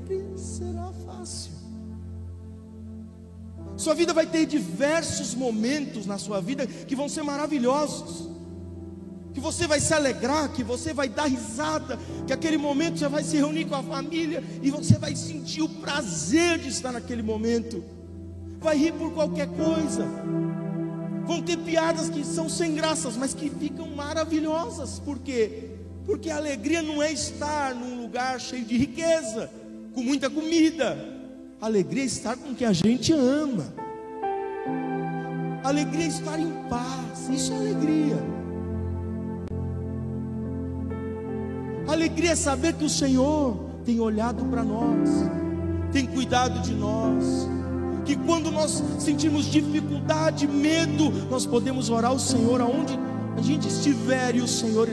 Sua 3.88 3.96
vida 3.96 4.14
vai 4.14 4.26
ter 4.26 4.46
diversos 4.46 5.34
momentos 5.34 6.06
na 6.06 6.18
sua 6.18 6.42
vida 6.42 6.68
que 6.68 6.94
vão 6.94 7.08
ser 7.08 7.24
maravilhosos. 7.24 8.28
Que 9.34 9.40
você 9.40 9.66
vai 9.66 9.80
se 9.80 9.94
alegrar, 9.94 10.52
que 10.52 10.62
você 10.62 10.94
vai 10.94 11.08
dar 11.08 11.28
risada, 11.28 11.98
que 12.26 12.34
aquele 12.34 12.58
momento 12.58 13.00
você 13.00 13.08
vai 13.08 13.24
se 13.24 13.38
reunir 13.38 13.64
com 13.64 13.76
a 13.76 13.82
família 13.82 14.44
e 14.62 14.70
você 14.70 14.98
vai 14.98 15.16
sentir 15.16 15.62
o 15.62 15.70
prazer 15.70 16.58
de 16.58 16.68
estar 16.68 16.92
naquele 16.92 17.22
momento. 17.22 17.82
Vai 18.60 18.78
rir 18.78 18.92
por 18.92 19.14
qualquer 19.14 19.48
coisa. 19.48 20.06
Vão 21.26 21.42
ter 21.42 21.56
piadas 21.56 22.10
que 22.10 22.26
são 22.26 22.50
sem 22.50 22.76
graças, 22.76 23.16
mas 23.16 23.34
que 23.34 23.50
ficam 23.50 23.88
maravilhosas. 23.96 25.00
Por 25.00 25.18
quê? 25.20 25.78
Porque 26.06 26.30
a 26.30 26.36
alegria 26.36 26.82
não 26.82 27.02
é 27.02 27.14
estar 27.14 27.74
num 27.74 28.02
lugar 28.02 28.38
cheio 28.42 28.66
de 28.66 28.78
riqueza, 28.78 29.50
com 29.94 30.04
muita 30.04 30.30
comida 30.30 31.16
Alegria 31.60 32.04
é 32.04 32.06
estar 32.06 32.38
com 32.38 32.54
quem 32.54 32.68
a 32.68 32.74
gente 32.74 33.12
ama. 33.12 33.66
Alegria 35.64 36.06
é 36.06 36.08
estar 36.08 36.40
em 36.40 36.52
paz. 36.70 37.30
Isso 37.32 37.52
é 37.52 37.56
alegria. 37.56 38.18
Alegria 41.88 42.32
é 42.32 42.36
saber 42.36 42.74
que 42.74 42.86
o 42.86 42.90
Senhor 42.90 43.58
tem 43.84 44.00
olhado 44.00 44.46
para 44.46 44.64
nós, 44.64 45.10
tem 45.92 46.06
cuidado 46.06 46.62
de 46.62 46.76
nós. 46.76 47.50
Que 48.06 48.16
quando 48.16 48.52
nós 48.52 48.84
sentimos 49.00 49.46
dificuldade, 49.46 50.48
medo, 50.48 51.10
nós 51.28 51.48
podemos 51.48 51.90
orar 51.90 52.12
ao 52.12 52.20
Senhor 52.20 52.62
aonde 52.62 52.98
a 53.36 53.42
gente 53.42 53.68
estiver 53.68 54.36
e 54.36 54.42
o 54.42 54.48
Senhor 54.48 54.88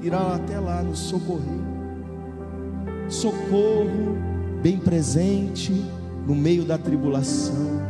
irá 0.00 0.36
até 0.36 0.60
lá 0.60 0.84
nos 0.84 1.00
socorrer. 1.00 1.64
Socorro 3.08 4.33
bem 4.64 4.78
presente 4.78 5.72
no 6.26 6.34
meio 6.34 6.64
da 6.64 6.78
tribulação. 6.78 7.82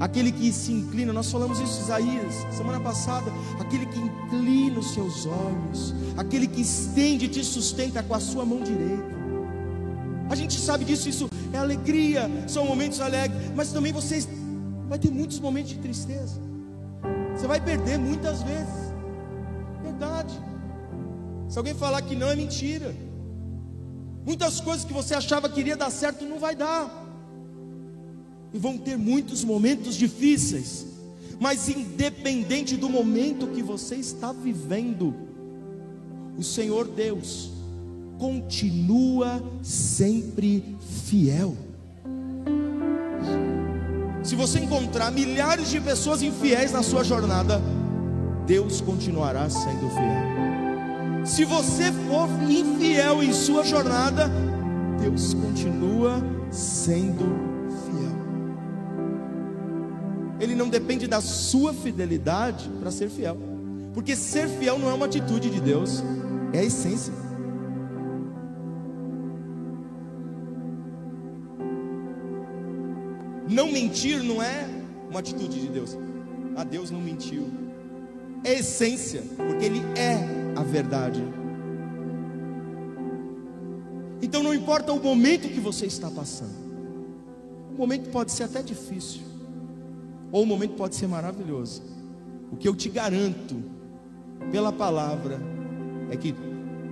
Aquele 0.00 0.32
que 0.32 0.52
se 0.52 0.72
inclina, 0.72 1.12
nós 1.12 1.30
falamos 1.30 1.60
isso 1.60 1.80
Isaías 1.80 2.34
semana 2.50 2.80
passada. 2.80 3.30
Aquele 3.60 3.86
que 3.86 4.00
inclina 4.00 4.80
os 4.80 4.92
seus 4.92 5.24
olhos, 5.24 5.94
aquele 6.16 6.48
que 6.48 6.60
estende 6.60 7.26
e 7.26 7.28
te 7.28 7.44
sustenta 7.44 8.02
com 8.02 8.14
a 8.14 8.18
sua 8.18 8.44
mão 8.44 8.60
direita. 8.60 9.14
A 10.28 10.34
gente 10.34 10.58
sabe 10.58 10.84
disso, 10.84 11.08
isso 11.08 11.30
é 11.52 11.58
alegria, 11.58 12.28
são 12.48 12.66
momentos 12.66 13.00
alegres, 13.00 13.52
mas 13.54 13.70
também 13.70 13.92
você 13.92 14.26
vai 14.88 14.98
ter 14.98 15.12
muitos 15.12 15.38
momentos 15.38 15.70
de 15.70 15.78
tristeza. 15.78 16.40
Você 17.32 17.46
vai 17.46 17.60
perder 17.60 17.96
muitas 17.96 18.42
vezes. 18.42 18.92
Verdade. 19.84 20.34
Se 21.48 21.56
alguém 21.56 21.74
falar 21.74 22.02
que 22.02 22.16
não 22.16 22.28
é 22.28 22.34
mentira. 22.34 23.05
Muitas 24.26 24.60
coisas 24.60 24.84
que 24.84 24.92
você 24.92 25.14
achava 25.14 25.48
que 25.48 25.60
iria 25.60 25.76
dar 25.76 25.90
certo 25.90 26.24
não 26.24 26.40
vai 26.40 26.56
dar. 26.56 26.90
E 28.52 28.58
vão 28.58 28.76
ter 28.76 28.98
muitos 28.98 29.44
momentos 29.44 29.94
difíceis. 29.94 30.84
Mas 31.38 31.68
independente 31.68 32.76
do 32.76 32.88
momento 32.88 33.46
que 33.46 33.62
você 33.62 33.94
está 33.94 34.32
vivendo, 34.32 35.14
o 36.36 36.42
Senhor 36.42 36.88
Deus 36.88 37.52
continua 38.18 39.40
sempre 39.62 40.76
fiel. 41.04 41.56
Se 44.24 44.34
você 44.34 44.58
encontrar 44.58 45.12
milhares 45.12 45.70
de 45.70 45.80
pessoas 45.80 46.20
infiéis 46.20 46.72
na 46.72 46.82
sua 46.82 47.04
jornada, 47.04 47.62
Deus 48.44 48.80
continuará 48.80 49.48
sendo 49.48 49.88
fiel. 49.90 50.45
Se 51.26 51.44
você 51.44 51.90
for 52.08 52.28
infiel 52.48 53.20
em 53.20 53.32
sua 53.32 53.64
jornada, 53.64 54.30
Deus 55.00 55.34
continua 55.34 56.22
sendo 56.52 57.24
fiel. 57.84 58.16
Ele 60.38 60.54
não 60.54 60.68
depende 60.68 61.08
da 61.08 61.20
sua 61.20 61.74
fidelidade 61.74 62.70
para 62.80 62.92
ser 62.92 63.10
fiel, 63.10 63.36
porque 63.92 64.14
ser 64.14 64.48
fiel 64.48 64.78
não 64.78 64.88
é 64.88 64.94
uma 64.94 65.06
atitude 65.06 65.50
de 65.50 65.60
Deus, 65.60 66.00
é 66.52 66.60
a 66.60 66.64
essência. 66.64 67.12
Não 73.48 73.72
mentir 73.72 74.22
não 74.22 74.40
é 74.40 74.68
uma 75.10 75.18
atitude 75.18 75.60
de 75.60 75.68
Deus. 75.68 75.98
A 76.54 76.62
Deus 76.62 76.90
não 76.90 77.00
mentiu. 77.00 77.50
É 78.44 78.54
essência, 78.54 79.22
porque 79.36 79.64
Ele 79.64 79.82
é 79.96 80.35
a 80.56 80.62
verdade. 80.62 81.22
Então 84.22 84.42
não 84.42 84.54
importa 84.54 84.92
o 84.92 85.02
momento 85.02 85.48
que 85.48 85.60
você 85.60 85.86
está 85.86 86.10
passando. 86.10 86.66
O 87.72 87.78
momento 87.78 88.10
pode 88.10 88.32
ser 88.32 88.44
até 88.44 88.62
difícil, 88.62 89.20
ou 90.32 90.42
o 90.42 90.46
momento 90.46 90.74
pode 90.74 90.96
ser 90.96 91.06
maravilhoso. 91.06 91.82
O 92.50 92.56
que 92.56 92.66
eu 92.66 92.74
te 92.74 92.88
garanto, 92.88 93.62
pela 94.50 94.72
palavra, 94.72 95.38
é 96.10 96.16
que 96.16 96.34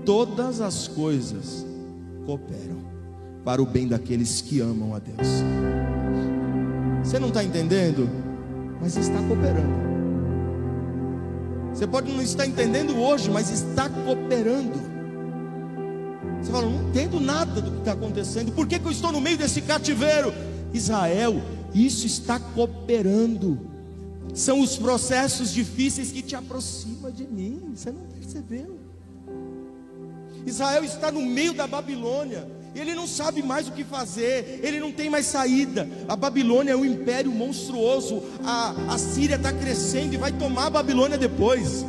todas 0.04 0.61
as 0.61 0.87
coisas 0.87 1.64
cooperam 2.26 2.85
para 3.44 3.62
o 3.62 3.66
bem 3.66 3.88
daqueles 3.88 4.42
que 4.42 4.61
amam 4.61 4.94
a 4.94 4.99
Deus. 4.99 5.28
Você 7.02 7.18
não 7.18 7.28
está 7.28 7.42
entendendo? 7.42 8.09
Mas 8.80 8.97
está 8.97 9.18
cooperando. 9.23 9.93
Você 11.75 11.88
pode 11.88 12.11
não 12.12 12.23
estar 12.23 12.47
entendendo 12.47 12.97
hoje, 12.97 13.28
mas 13.28 13.50
está 13.50 13.88
cooperando. 13.88 14.81
Você 16.40 16.52
fala, 16.52 16.69
não 16.69 16.88
entendo 16.88 17.19
nada 17.19 17.61
do 17.61 17.73
que 17.73 17.78
está 17.78 17.93
acontecendo. 17.93 18.52
Por 18.52 18.69
que, 18.69 18.78
que 18.78 18.87
eu 18.87 18.93
estou 18.93 19.11
no 19.11 19.21
meio 19.21 19.37
desse 19.37 19.61
cativeiro? 19.61 20.33
Israel, 20.73 21.43
isso 21.75 22.07
está 22.07 22.38
cooperando. 22.38 23.59
São 24.33 24.61
os 24.61 24.76
processos 24.76 25.52
difíceis 25.52 26.12
que 26.12 26.23
te 26.23 26.37
aproximam 26.37 27.11
de 27.11 27.26
mim. 27.26 27.73
Você 27.75 27.90
não 27.90 28.02
percebeu? 28.02 28.78
Israel 30.47 30.85
está 30.85 31.11
no 31.11 31.23
meio 31.23 31.54
da 31.54 31.66
Babilônia. 31.66 32.47
Ele 32.75 32.93
não 32.93 33.07
sabe 33.07 33.40
mais 33.40 33.69
o 33.69 33.73
que 33.73 33.85
fazer, 33.85 34.61
ele 34.62 34.81
não 34.81 34.90
tem 34.90 35.09
mais 35.09 35.26
saída. 35.26 35.88
A 36.09 36.16
Babilônia 36.16 36.73
é 36.73 36.76
um 36.76 36.85
império 36.85 37.31
monstruoso. 37.31 38.23
A, 38.45 38.95
a 38.95 38.99
Síria 38.99 39.37
está 39.37 39.52
crescendo 39.52 40.14
e 40.14 40.16
vai 40.16 40.33
tomar 40.33 40.66
a 40.66 40.71
Babilônia 40.71 41.16
depois. 41.16 41.87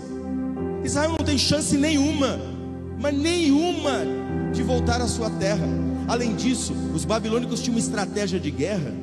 Israel 0.83 1.15
não 1.17 1.25
tem 1.25 1.37
chance 1.37 1.75
nenhuma, 1.75 2.39
mas 2.99 3.17
nenhuma, 3.17 4.05
de 4.53 4.61
voltar 4.61 5.01
à 5.01 5.07
sua 5.07 5.29
terra. 5.31 5.65
Além 6.07 6.35
disso, 6.35 6.73
os 6.93 7.03
babilônicos 7.03 7.61
tinham 7.61 7.75
uma 7.75 7.79
estratégia 7.79 8.39
de 8.39 8.51
guerra 8.51 8.93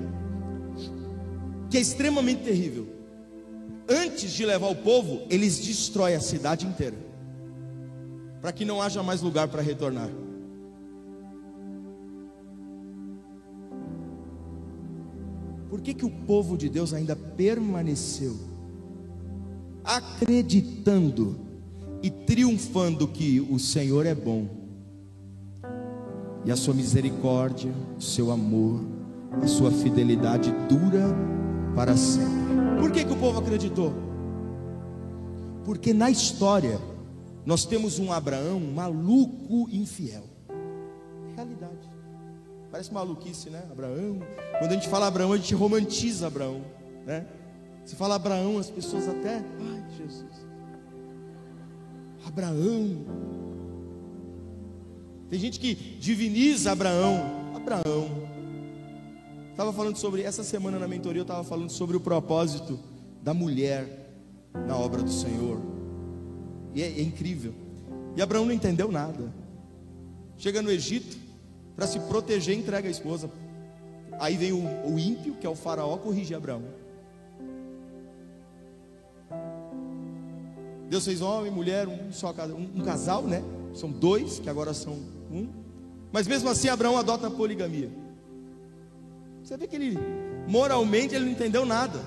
que 1.69 1.77
é 1.77 1.81
extremamente 1.81 2.43
terrível. 2.45 2.87
Antes 3.89 4.31
de 4.31 4.47
levar 4.47 4.69
o 4.69 4.77
povo, 4.77 5.23
eles 5.29 5.59
destroem 5.59 6.15
a 6.15 6.21
cidade 6.21 6.67
inteira, 6.67 6.97
para 8.41 8.53
que 8.53 8.65
não 8.65 8.81
haja 8.81 9.03
mais 9.03 9.21
lugar 9.21 9.49
para 9.49 9.61
retornar. 9.61 10.09
Por 15.73 15.81
que, 15.81 15.95
que 15.95 16.05
o 16.05 16.11
povo 16.11 16.55
de 16.55 16.69
Deus 16.69 16.93
ainda 16.93 17.17
permaneceu 17.17 18.37
acreditando 19.83 21.41
e 22.02 22.11
triunfando 22.11 23.09
que 23.09 23.41
o 23.41 23.59
Senhor 23.59 24.05
é 24.05 24.14
bom 24.14 24.47
e 26.45 26.52
a 26.52 26.57
sua 26.57 26.75
misericórdia, 26.75 27.73
o 27.97 28.02
seu 28.02 28.31
amor, 28.31 28.83
a 29.43 29.47
sua 29.47 29.71
fidelidade 29.71 30.52
dura 30.69 31.07
para 31.75 31.97
sempre? 31.97 32.35
Por 32.78 32.93
que, 32.93 33.02
que 33.06 33.13
o 33.15 33.19
povo 33.19 33.39
acreditou? 33.39 33.95
Porque 35.65 35.95
na 35.95 36.11
história 36.11 36.78
nós 37.47 37.65
temos 37.65 37.99
um 37.99 38.13
Abraão 38.13 38.61
maluco 38.61 39.71
infiel. 39.71 40.25
Realidade. 41.35 41.72
Parece 42.73 42.93
maluquice, 42.93 43.50
né? 43.50 43.63
Abraão. 43.71 44.21
Quando 44.58 44.71
a 44.71 44.75
gente 44.75 44.89
fala 44.89 45.06
Abraão, 45.06 45.35
a 45.35 45.37
gente 45.37 45.54
romantiza 45.54 46.26
Abraão, 46.26 46.65
né? 47.04 47.26
Se 47.85 47.95
fala 47.95 48.15
Abraão, 48.15 48.56
as 48.56 48.71
pessoas 48.71 49.06
até, 49.06 49.37
ai, 49.37 49.85
Jesus. 49.99 50.47
Abraão. 52.26 53.04
Tem 55.28 55.39
gente 55.39 55.61
que 55.61 55.75
diviniza 55.75 56.73
Abraão. 56.73 57.52
Abraão. 57.54 58.08
Estava 59.50 59.71
falando 59.75 59.97
sobre 59.97 60.23
essa 60.23 60.43
semana 60.43 60.78
na 60.78 60.89
mentoria, 60.89 61.21
eu 61.21 61.25
estava 61.25 61.45
falando 61.45 61.71
sobre 61.71 61.95
o 61.95 62.00
propósito 62.00 62.80
da 63.23 63.35
mulher 63.35 64.15
na 64.67 64.78
obra 64.78 65.02
do 65.02 65.13
Senhor. 65.13 65.61
E 66.75 66.82
é, 66.82 66.87
é 66.87 67.02
incrível. 67.02 67.52
E 68.17 68.23
Abraão 68.23 68.47
não 68.47 68.52
entendeu 68.52 68.91
nada. 68.91 69.30
Chega 70.39 70.63
no 70.63 70.71
Egito, 70.71 71.22
para 71.75 71.87
se 71.87 71.99
proteger, 72.00 72.56
entrega 72.56 72.89
a 72.89 72.91
esposa. 72.91 73.30
Aí 74.19 74.37
vem 74.37 74.52
o, 74.52 74.93
o 74.93 74.99
ímpio, 74.99 75.35
que 75.35 75.47
é 75.47 75.50
o 75.50 75.54
faraó, 75.54 75.97
corrigir 75.97 76.37
Abraão. 76.37 76.63
Deus 80.89 81.04
fez 81.04 81.23
homem, 81.23 81.50
mulher, 81.50 81.89
um 81.89 82.13
só 82.13 82.35
um, 82.54 82.80
um 82.80 82.85
casal, 82.85 83.23
né? 83.23 83.43
São 83.75 83.91
dois, 83.91 84.39
que 84.39 84.50
agora 84.50 84.75
são 84.75 84.93
um. 85.30 85.49
Mas 86.13 86.26
mesmo 86.26 86.50
assim 86.50 86.69
Abraão 86.69 86.99
adota 86.99 87.28
a 87.28 87.30
poligamia. 87.30 87.91
Você 89.43 89.56
vê 89.56 89.67
que 89.67 89.75
ele 89.75 89.99
moralmente 90.47 91.15
ele 91.15 91.25
não 91.25 91.32
entendeu 91.32 91.65
nada. 91.65 91.99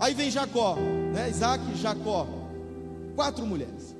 Aí 0.00 0.14
vem 0.14 0.30
Jacó, 0.30 0.76
né? 1.12 1.28
Isaac 1.28 1.62
Jacó. 1.76 2.26
Quatro 3.14 3.46
mulheres. 3.46 3.94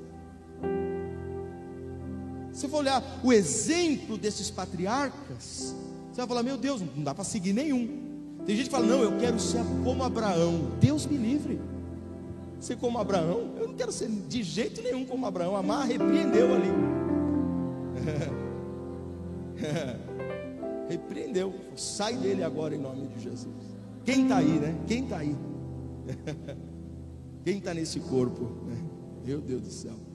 Se 2.64 2.70
for 2.70 2.79
olhar 2.79 3.05
o 3.22 3.31
exemplo 3.31 4.16
desses 4.16 4.50
patriarcas, 4.50 5.74
você 6.11 6.16
vai 6.16 6.27
falar: 6.27 6.42
Meu 6.42 6.57
Deus, 6.57 6.81
não 6.81 7.05
dá 7.05 7.14
para 7.14 7.22
seguir 7.22 7.53
nenhum. 7.53 8.38
Tem 8.46 8.57
gente 8.57 8.66
que 8.66 8.70
fala: 8.70 8.87
Não, 8.87 9.03
eu 9.03 9.18
quero 9.18 9.38
ser 9.38 9.62
como 9.85 10.03
Abraão. 10.03 10.70
Deus 10.81 11.05
me 11.05 11.18
livre. 11.18 11.61
Ser 12.59 12.79
como 12.79 12.98
Abraão, 12.98 13.53
eu 13.59 13.68
não 13.68 13.74
quero 13.74 13.92
ser 13.92 14.09
de 14.09 14.42
jeito 14.42 14.81
nenhum 14.81 15.05
como 15.05 15.27
Abraão. 15.27 15.55
Amar 15.55 15.87
repreendeu 15.87 16.55
ali. 16.55 16.70
repreendeu. 20.88 21.53
Sai 21.77 22.16
dele 22.16 22.42
agora 22.42 22.74
em 22.74 22.79
nome 22.79 23.09
de 23.09 23.24
Jesus. 23.24 23.55
Quem 24.07 24.22
está 24.22 24.38
aí, 24.38 24.59
né? 24.59 24.74
Quem 24.87 25.05
está 25.05 25.18
aí? 25.18 25.37
Quem 27.44 27.59
está 27.59 27.74
nesse 27.74 28.00
corpo? 28.00 28.50
Meu 29.22 29.42
Deus 29.42 29.61
do 29.61 29.70
céu. 29.70 30.13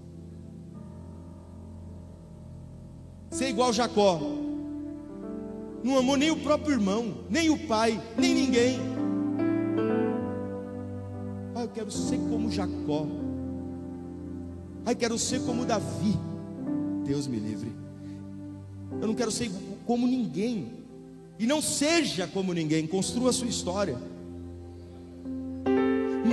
Ser 3.30 3.50
igual 3.50 3.72
Jacó. 3.72 4.20
Não 5.84 5.98
amou 5.98 6.18
nem 6.18 6.32
o 6.32 6.38
próprio 6.38 6.74
irmão, 6.74 7.20
nem 7.30 7.50
o 7.50 7.68
pai, 7.68 8.02
nem 8.18 8.34
ninguém. 8.34 8.80
Ah, 11.56 11.62
eu 11.62 11.70
quero 11.70 11.92
ser 11.92 12.18
como 12.30 12.52
Jacó. 12.52 13.08
Eu 14.86 14.96
quero 14.96 15.18
ser 15.18 15.42
como 15.42 15.66
Davi. 15.66 16.18
Deus 17.06 17.28
me 17.28 17.38
livre. 17.38 17.72
Eu 19.02 19.08
não 19.08 19.16
quero 19.16 19.32
ser 19.32 19.52
como 19.86 20.08
ninguém. 20.08 20.80
E 21.38 21.48
não 21.48 21.62
seja 21.62 22.28
como 22.28 22.54
ninguém, 22.54 22.86
construa 22.86 23.30
a 23.30 23.34
sua 23.34 23.48
história. 23.48 23.98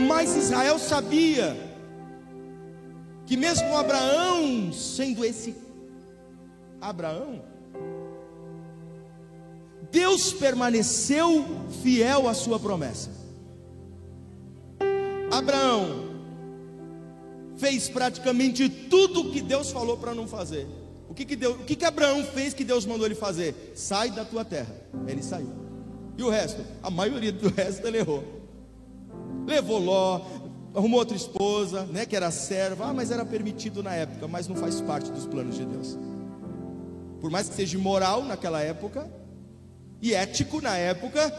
Mas 0.08 0.36
Israel 0.36 0.78
sabia 0.78 1.56
que 3.24 3.36
mesmo 3.36 3.76
Abraão, 3.76 4.72
sendo 4.72 5.24
esse 5.24 5.54
Abraão, 6.88 7.42
Deus 9.90 10.32
permaneceu 10.32 11.44
fiel 11.82 12.28
à 12.28 12.34
sua 12.34 12.60
promessa. 12.60 13.10
Abraão 15.28 16.06
fez 17.56 17.88
praticamente 17.88 18.68
tudo 18.68 19.22
o 19.22 19.32
que 19.32 19.40
Deus 19.40 19.72
falou 19.72 19.96
para 19.96 20.14
não 20.14 20.28
fazer. 20.28 20.68
O 21.08 21.14
que 21.14 21.24
que, 21.24 21.34
Deus, 21.34 21.56
o 21.56 21.64
que 21.64 21.74
que 21.74 21.84
Abraão 21.84 22.22
fez 22.22 22.54
que 22.54 22.62
Deus 22.62 22.86
mandou 22.86 23.04
ele 23.04 23.16
fazer? 23.16 23.72
Sai 23.74 24.10
da 24.10 24.24
tua 24.24 24.44
terra. 24.44 24.72
Ele 25.08 25.24
saiu. 25.24 25.50
E 26.16 26.22
o 26.22 26.30
resto? 26.30 26.64
A 26.84 26.90
maioria 26.90 27.32
do 27.32 27.48
resto 27.48 27.84
ele 27.84 27.98
errou. 27.98 28.22
Levou 29.44 29.78
Ló, 29.80 30.20
arrumou 30.72 31.00
outra 31.00 31.16
esposa, 31.16 31.84
né, 31.86 32.06
que 32.06 32.14
era 32.14 32.30
serva. 32.30 32.86
Ah, 32.86 32.94
mas 32.94 33.10
era 33.10 33.24
permitido 33.24 33.82
na 33.82 33.94
época, 33.94 34.28
mas 34.28 34.46
não 34.46 34.54
faz 34.54 34.80
parte 34.80 35.10
dos 35.10 35.26
planos 35.26 35.56
de 35.56 35.64
Deus 35.64 35.98
por 37.26 37.30
mais 37.32 37.48
que 37.48 37.56
seja 37.56 37.76
imoral 37.76 38.22
naquela 38.22 38.62
época, 38.62 39.10
E 40.00 40.14
ético 40.14 40.60
na 40.60 40.76
época 40.76 41.32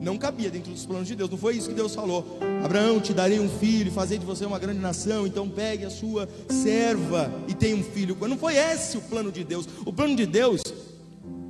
não 0.00 0.16
cabia 0.16 0.50
dentro 0.50 0.72
dos 0.72 0.86
planos 0.86 1.06
de 1.06 1.14
Deus. 1.14 1.28
Não 1.28 1.36
foi 1.36 1.56
isso 1.56 1.68
que 1.68 1.74
Deus 1.74 1.94
falou. 1.94 2.38
Abraão, 2.64 3.00
te 3.00 3.12
darei 3.12 3.38
um 3.38 3.50
filho, 3.58 3.92
fazer 3.92 4.16
de 4.16 4.24
você 4.24 4.46
uma 4.46 4.58
grande 4.58 4.80
nação. 4.80 5.26
Então 5.26 5.46
pegue 5.46 5.84
a 5.84 5.90
sua 5.90 6.26
serva 6.48 7.30
e 7.46 7.52
tenha 7.52 7.76
um 7.76 7.82
filho. 7.82 8.16
Não 8.26 8.38
foi 8.38 8.56
esse 8.56 8.96
o 8.96 9.02
plano 9.02 9.30
de 9.30 9.44
Deus. 9.44 9.68
O 9.84 9.92
plano 9.92 10.16
de 10.16 10.24
Deus 10.24 10.62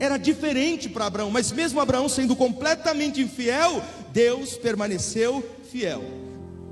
era 0.00 0.16
diferente 0.16 0.88
para 0.88 1.06
Abraão, 1.06 1.30
mas 1.30 1.52
mesmo 1.52 1.80
Abraão 1.80 2.08
sendo 2.08 2.34
completamente 2.34 3.20
infiel, 3.20 3.80
Deus 4.12 4.56
permaneceu 4.56 5.48
fiel. 5.70 6.02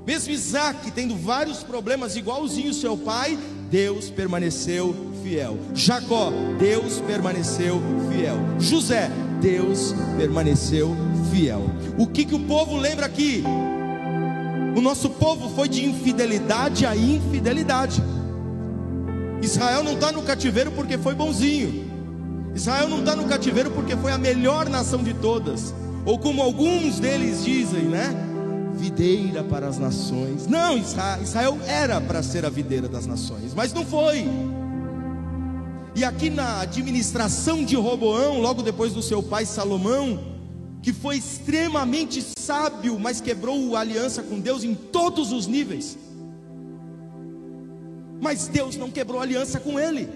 Mesmo 0.05 0.33
Isaac 0.33 0.91
tendo 0.91 1.15
vários 1.15 1.63
problemas 1.63 2.17
igualzinho 2.17 2.73
seu 2.73 2.97
pai, 2.97 3.39
Deus 3.69 4.09
permaneceu 4.09 4.95
fiel. 5.23 5.57
Jacó, 5.73 6.31
Deus 6.59 7.01
permaneceu 7.01 7.81
fiel. 8.11 8.37
José, 8.59 9.09
Deus 9.41 9.93
permaneceu 10.17 10.95
fiel. 11.31 11.63
O 11.97 12.07
que, 12.07 12.25
que 12.25 12.35
o 12.35 12.41
povo 12.41 12.77
lembra 12.77 13.05
aqui? 13.05 13.43
O 14.75 14.81
nosso 14.81 15.09
povo 15.09 15.49
foi 15.55 15.69
de 15.69 15.85
infidelidade 15.85 16.85
a 16.85 16.95
infidelidade. 16.95 18.03
Israel 19.41 19.83
não 19.83 19.93
está 19.93 20.11
no 20.11 20.21
cativeiro 20.23 20.71
porque 20.71 20.97
foi 20.97 21.15
bonzinho. 21.15 21.85
Israel 22.53 22.87
não 22.87 22.99
está 22.99 23.15
no 23.15 23.25
cativeiro 23.25 23.71
porque 23.71 23.95
foi 23.95 24.11
a 24.11 24.17
melhor 24.17 24.69
nação 24.69 25.03
de 25.03 25.13
todas. 25.13 25.73
Ou 26.05 26.19
como 26.19 26.41
alguns 26.41 26.99
deles 26.99 27.43
dizem, 27.43 27.83
né? 27.83 28.13
Videira 28.77 29.43
para 29.43 29.67
as 29.67 29.77
nações. 29.77 30.47
Não, 30.47 30.77
Israel 30.77 31.57
era 31.65 31.99
para 32.01 32.21
ser 32.21 32.45
a 32.45 32.49
videira 32.49 32.87
das 32.87 33.05
nações, 33.05 33.53
mas 33.53 33.73
não 33.73 33.85
foi. 33.85 34.25
E 35.95 36.03
aqui 36.03 36.29
na 36.29 36.61
administração 36.61 37.63
de 37.63 37.75
Roboão, 37.75 38.41
logo 38.41 38.61
depois 38.61 38.91
do 38.93 39.01
seu 39.01 39.23
pai 39.23 39.45
Salomão, 39.45 40.19
que 40.81 40.91
foi 40.91 41.17
extremamente 41.17 42.21
sábio, 42.37 42.99
mas 42.99 43.21
quebrou 43.21 43.75
a 43.75 43.79
aliança 43.79 44.21
com 44.21 44.39
Deus 44.39 44.63
em 44.63 44.75
todos 44.75 45.31
os 45.31 45.47
níveis. 45.47 45.97
Mas 48.21 48.47
Deus 48.47 48.75
não 48.75 48.91
quebrou 48.91 49.19
a 49.19 49.23
aliança 49.23 49.59
com 49.59 49.79
ele. 49.79 50.09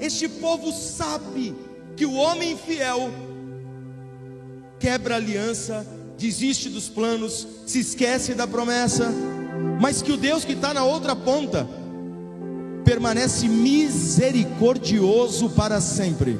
Este 0.00 0.28
povo 0.28 0.72
sabe 0.72 1.54
que 1.96 2.04
o 2.04 2.14
homem 2.14 2.56
fiel 2.56 3.10
quebra 4.80 5.14
a 5.14 5.18
aliança, 5.18 5.86
desiste 6.18 6.68
dos 6.68 6.88
planos, 6.88 7.46
se 7.66 7.80
esquece 7.80 8.34
da 8.34 8.46
promessa, 8.46 9.12
mas 9.80 10.02
que 10.02 10.12
o 10.12 10.16
Deus 10.16 10.44
que 10.44 10.52
está 10.52 10.72
na 10.72 10.84
outra 10.84 11.16
ponta 11.16 11.68
permanece 12.84 13.48
misericordioso 13.48 15.50
para 15.50 15.80
sempre. 15.80 16.38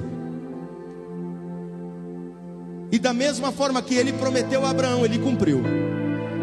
E 2.91 2.99
da 2.99 3.15
mesma 3.15 3.51
forma 3.51 3.81
que 3.81 3.95
ele 3.95 4.13
prometeu 4.13 4.67
a 4.67 4.71
Abraão, 4.71 5.05
ele 5.05 5.19
cumpriu. 5.19 5.63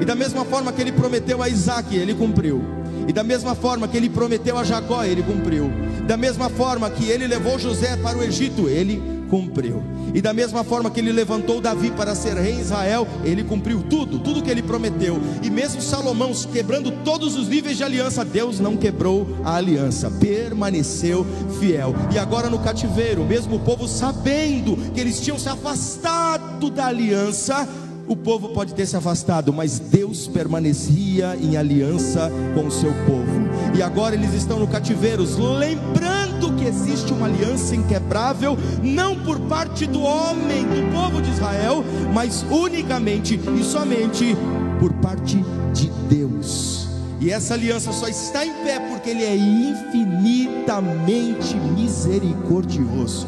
E 0.01 0.05
da 0.05 0.15
mesma 0.15 0.45
forma 0.45 0.71
que 0.71 0.81
ele 0.81 0.91
prometeu 0.91 1.43
a 1.43 1.49
Isaac, 1.49 1.95
ele 1.95 2.15
cumpriu. 2.15 2.63
E 3.07 3.13
da 3.13 3.23
mesma 3.23 3.53
forma 3.53 3.87
que 3.87 3.97
ele 3.97 4.09
prometeu 4.09 4.57
a 4.57 4.63
Jacó, 4.63 5.03
ele 5.03 5.21
cumpriu. 5.21 5.69
Da 6.07 6.17
mesma 6.17 6.49
forma 6.49 6.89
que 6.89 7.09
ele 7.09 7.27
levou 7.27 7.59
José 7.59 7.95
para 7.97 8.17
o 8.17 8.23
Egito, 8.23 8.67
ele 8.67 9.18
cumpriu. 9.29 9.81
E 10.13 10.21
da 10.21 10.33
mesma 10.33 10.63
forma 10.63 10.89
que 10.89 10.99
ele 10.99 11.11
levantou 11.11 11.61
Davi 11.61 11.91
para 11.91 12.15
ser 12.15 12.35
rei 12.35 12.53
em 12.53 12.61
Israel, 12.61 13.07
ele 13.23 13.43
cumpriu 13.43 13.83
tudo, 13.89 14.19
tudo 14.19 14.41
que 14.41 14.49
ele 14.49 14.61
prometeu. 14.61 15.19
E 15.43 15.49
mesmo 15.49 15.81
Salomão 15.81 16.31
quebrando 16.51 16.91
todos 17.03 17.35
os 17.35 17.47
níveis 17.47 17.77
de 17.77 17.83
aliança, 17.83 18.25
Deus 18.25 18.59
não 18.59 18.75
quebrou 18.77 19.27
a 19.43 19.55
aliança, 19.55 20.09
permaneceu 20.11 21.25
fiel. 21.59 21.95
E 22.13 22.17
agora 22.17 22.49
no 22.49 22.59
cativeiro, 22.59 23.23
mesmo 23.23 23.55
o 23.55 23.59
povo 23.59 23.87
sabendo 23.87 24.77
que 24.93 24.99
eles 24.99 25.19
tinham 25.19 25.37
se 25.37 25.49
afastado 25.49 26.69
da 26.69 26.87
aliança, 26.87 27.67
o 28.07 28.15
povo 28.15 28.49
pode 28.49 28.73
ter 28.73 28.87
se 28.87 28.97
afastado, 28.97 29.53
mas 29.53 29.77
Deus 29.77 30.27
permanecia 30.27 31.37
em 31.39 31.57
aliança 31.57 32.31
com 32.55 32.65
o 32.65 32.71
seu 32.71 32.91
povo. 33.05 33.49
E 33.77 33.83
agora 33.83 34.15
eles 34.15 34.33
estão 34.33 34.59
no 34.59 34.67
cativeiro, 34.67 35.23
lembrando 35.57 36.18
que 36.53 36.65
existe 36.65 37.11
uma 37.11 37.27
aliança 37.27 37.75
inquebrável, 37.75 38.57
não 38.81 39.15
por 39.23 39.39
parte 39.41 39.85
do 39.85 40.01
homem, 40.01 40.63
do 40.63 40.91
povo 40.91 41.21
de 41.21 41.29
Israel, 41.31 41.83
mas 42.13 42.45
unicamente 42.49 43.39
e 43.59 43.63
somente 43.63 44.35
por 44.79 44.93
parte 44.93 45.43
de 45.73 45.89
Deus. 46.09 46.87
E 47.19 47.31
essa 47.31 47.53
aliança 47.53 47.91
só 47.91 48.07
está 48.07 48.45
em 48.45 48.53
pé 48.63 48.79
porque 48.79 49.09
Ele 49.09 49.23
é 49.23 49.35
infinitamente 49.35 51.55
misericordioso. 51.55 53.27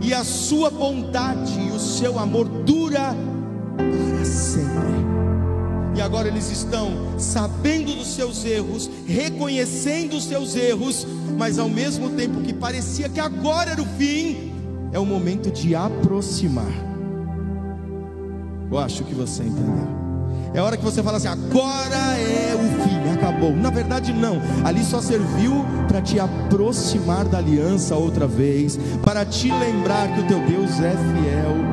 E 0.00 0.14
a 0.14 0.24
sua 0.24 0.70
bondade 0.70 1.60
e 1.60 1.70
o 1.70 1.78
seu 1.78 2.18
amor 2.18 2.48
dura 2.48 3.14
agora 6.06 6.28
eles 6.28 6.50
estão 6.50 7.18
sabendo 7.18 7.92
dos 7.92 8.14
seus 8.14 8.44
erros, 8.44 8.88
reconhecendo 9.06 10.16
os 10.16 10.24
seus 10.24 10.54
erros, 10.54 11.06
mas 11.36 11.58
ao 11.58 11.68
mesmo 11.68 12.10
tempo 12.10 12.40
que 12.42 12.52
parecia 12.52 13.08
que 13.08 13.18
agora 13.18 13.72
era 13.72 13.82
o 13.82 13.86
fim, 13.98 14.52
é 14.92 14.98
o 15.00 15.04
momento 15.04 15.50
de 15.50 15.74
aproximar. 15.74 16.72
Eu 18.70 18.78
acho 18.78 19.02
que 19.02 19.14
você 19.14 19.42
entendeu. 19.42 19.96
É 20.54 20.62
hora 20.62 20.76
que 20.76 20.84
você 20.84 21.02
fala 21.02 21.16
assim: 21.16 21.28
agora 21.28 21.96
é 21.96 22.54
o 22.54 22.82
fim, 22.82 23.10
acabou. 23.12 23.54
Na 23.54 23.70
verdade, 23.70 24.12
não. 24.12 24.40
Ali 24.64 24.84
só 24.84 25.00
serviu 25.00 25.64
para 25.88 26.00
te 26.00 26.20
aproximar 26.20 27.24
da 27.26 27.38
aliança 27.38 27.96
outra 27.96 28.26
vez, 28.28 28.78
para 29.02 29.24
te 29.24 29.50
lembrar 29.50 30.14
que 30.14 30.20
o 30.20 30.26
teu 30.26 30.38
Deus 30.46 30.70
é 30.80 30.92
fiel 30.92 31.65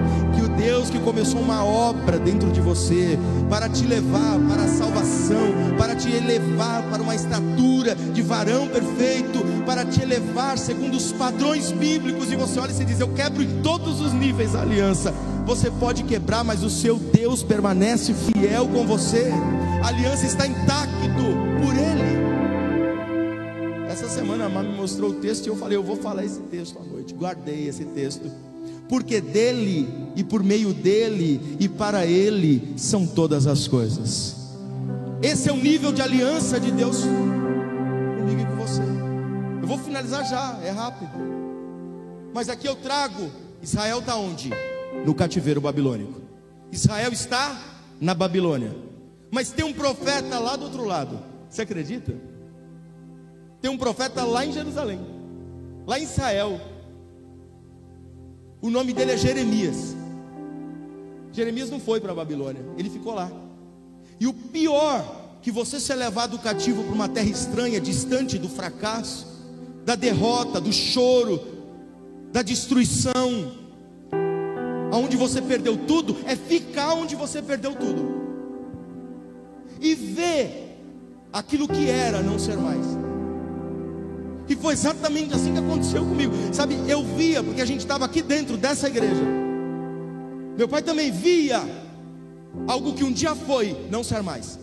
Deus 0.64 0.90
que 0.90 0.98
começou 0.98 1.42
uma 1.42 1.66
obra 1.66 2.18
dentro 2.18 2.50
de 2.50 2.62
você 2.62 3.20
para 3.50 3.68
te 3.68 3.86
levar 3.86 4.40
para 4.48 4.64
a 4.64 4.68
salvação, 4.70 5.76
para 5.78 5.94
te 5.94 6.10
elevar 6.10 6.90
para 6.90 7.04
uma 7.04 7.14
estatura 7.14 7.94
de 7.94 8.22
varão 8.22 8.70
perfeito, 8.70 9.44
para 9.66 9.84
te 9.84 10.02
elevar 10.02 10.58
segundo 10.58 10.96
os 10.96 11.12
padrões 11.12 11.70
bíblicos. 11.74 12.32
E 12.32 12.38
você 12.38 12.62
olha 12.62 12.72
e 12.72 12.76
você 12.76 12.86
diz: 12.86 13.02
Eu 13.02 13.10
quebro 13.10 13.44
em 13.44 13.62
todos 13.62 14.00
os 14.00 14.14
níveis 14.14 14.56
a 14.56 14.62
aliança. 14.62 15.14
Você 15.46 15.70
pode 15.70 16.04
quebrar, 16.04 16.46
mas 16.46 16.64
o 16.64 16.70
seu 16.70 16.98
Deus 16.98 17.44
permanece 17.44 18.14
fiel 18.14 18.66
com 18.70 18.88
você. 18.88 19.34
A 19.84 19.90
aliança 19.90 20.26
está 20.26 20.48
intacto 20.48 21.26
por 21.62 21.76
Ele. 21.76 22.24
Essa 23.90 24.08
semana 24.08 24.46
a 24.46 24.50
Má 24.50 24.64
me 24.64 24.78
mostrou 24.78 25.10
o 25.10 25.16
texto 25.16 25.46
e 25.46 25.50
eu 25.50 25.58
falei: 25.58 25.78
Eu 25.78 25.84
vou 25.84 25.98
falar 25.98 26.24
esse 26.24 26.40
texto 26.40 26.80
à 26.80 26.84
noite. 26.86 27.14
Guardei 27.14 27.68
esse 27.68 27.84
texto 27.84 28.32
porque 28.94 29.20
dele 29.20 29.92
e 30.16 30.24
por 30.24 30.44
meio 30.44 30.72
dele 30.72 31.58
e 31.60 31.68
para 31.68 32.06
ele 32.06 32.76
são 32.78 33.08
todas 33.08 33.48
as 33.48 33.68
coisas. 33.68 34.54
Esse 35.20 35.50
é 35.50 35.52
o 35.52 35.58
nível 35.58 35.92
de 35.92 36.00
aliança 36.00 36.60
de 36.60 36.70
Deus 36.72 36.98
comigo 37.02 38.42
e 38.42 38.46
com 38.46 38.56
você. 38.56 38.84
Eu 39.64 39.68
vou 39.68 39.80
finalizar 39.80 40.24
já, 40.30 40.60
é 40.64 40.70
rápido. 40.70 41.10
Mas 42.36 42.50
aqui 42.50 42.68
eu 42.68 42.76
trago: 42.76 43.32
Israel 43.64 43.98
está 43.98 44.16
onde? 44.16 44.52
No 45.04 45.16
cativeiro 45.16 45.60
babilônico. 45.60 46.22
Israel 46.72 47.12
está 47.12 47.60
na 48.00 48.14
Babilônia. 48.14 48.76
Mas 49.32 49.50
tem 49.50 49.66
um 49.66 49.74
profeta 49.74 50.38
lá 50.38 50.56
do 50.56 50.66
outro 50.66 50.86
lado. 50.86 51.20
Você 51.50 51.64
acredita? 51.64 52.14
Tem 53.60 53.72
um 53.72 53.78
profeta 53.78 54.24
lá 54.24 54.46
em 54.46 54.52
Jerusalém, 54.52 55.00
lá 55.88 55.98
em 55.98 56.04
Israel, 56.04 56.62
o 58.64 58.70
nome 58.70 58.94
dele 58.94 59.12
é 59.12 59.18
Jeremias. 59.18 59.94
Jeremias 61.34 61.70
não 61.70 61.82
foi 61.82 62.00
para 62.00 62.14
a 62.14 62.16
Babilônia, 62.16 62.64
ele 62.78 62.90
ficou 62.90 63.14
lá. 63.14 63.30
E 64.20 64.26
o 64.26 64.34
pior 64.34 65.38
que 65.42 65.52
você 65.52 65.82
ser 65.82 65.96
levado 65.96 66.40
cativo 66.40 66.82
para 66.82 66.94
uma 66.94 67.10
terra 67.10 67.30
estranha, 67.30 67.82
distante 67.82 68.40
do 68.40 68.48
fracasso, 68.48 69.28
da 69.84 69.96
derrota, 69.96 70.62
do 70.62 70.72
choro, 70.72 71.42
da 72.32 72.42
destruição, 72.42 73.52
aonde 74.94 75.18
você 75.18 75.42
perdeu 75.42 75.76
tudo, 75.76 76.16
é 76.26 76.38
ficar 76.38 76.94
onde 76.94 77.18
você 77.18 77.42
perdeu 77.42 77.76
tudo. 77.76 78.24
E 79.82 79.94
ver 79.94 80.80
aquilo 81.34 81.68
que 81.68 81.90
era 81.90 82.22
não 82.22 82.40
ser 82.40 82.56
mais. 82.56 83.03
E 84.48 84.56
foi 84.56 84.74
exatamente 84.74 85.34
assim 85.34 85.54
que 85.54 85.60
aconteceu 85.60 86.06
comigo. 86.06 86.34
Sabe, 86.54 86.76
eu 86.88 87.04
via, 87.04 87.44
porque 87.44 87.62
a 87.62 87.66
gente 87.66 87.80
estava 87.80 88.06
aqui 88.06 88.22
dentro 88.22 88.58
dessa 88.58 88.88
igreja. 88.88 89.24
Meu 90.58 90.68
pai 90.68 90.82
também 90.82 91.12
via 91.12 91.62
algo 92.68 92.94
que 92.94 93.04
um 93.04 93.12
dia 93.12 93.36
foi, 93.36 93.88
não 93.90 94.04
ser 94.04 94.22
mais. 94.22 94.60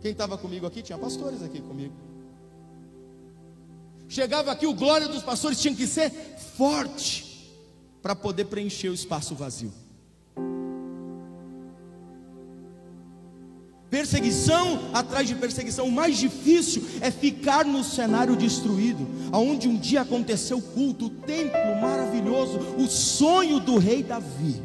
Quem 0.00 0.12
estava 0.12 0.38
comigo 0.38 0.66
aqui? 0.66 0.82
Tinha 0.82 0.98
pastores 0.98 1.42
aqui 1.42 1.60
comigo. 1.60 1.94
Chegava 4.08 4.50
aqui, 4.50 4.66
o 4.66 4.74
glória 4.74 5.06
dos 5.06 5.22
pastores 5.22 5.60
tinha 5.60 5.74
que 5.74 5.86
ser 5.86 6.10
forte 6.56 7.54
para 8.02 8.16
poder 8.16 8.46
preencher 8.46 8.88
o 8.88 8.94
espaço 8.94 9.34
vazio. 9.34 9.72
Perseguição 13.90 14.90
atrás 14.94 15.26
de 15.26 15.34
perseguição. 15.34 15.88
O 15.88 15.92
mais 15.92 16.16
difícil 16.16 16.84
é 17.00 17.10
ficar 17.10 17.64
no 17.64 17.82
cenário 17.82 18.36
destruído, 18.36 19.06
aonde 19.32 19.68
um 19.68 19.76
dia 19.76 20.02
aconteceu 20.02 20.58
o 20.58 20.62
culto, 20.62 21.06
o 21.06 21.10
templo 21.10 21.80
maravilhoso. 21.80 22.58
O 22.78 22.86
sonho 22.86 23.58
do 23.58 23.78
rei 23.78 24.02
Davi 24.02 24.62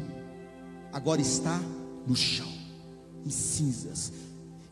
agora 0.92 1.20
está 1.20 1.60
no 2.06 2.14
chão, 2.14 2.48
em 3.24 3.30
cinzas. 3.30 4.12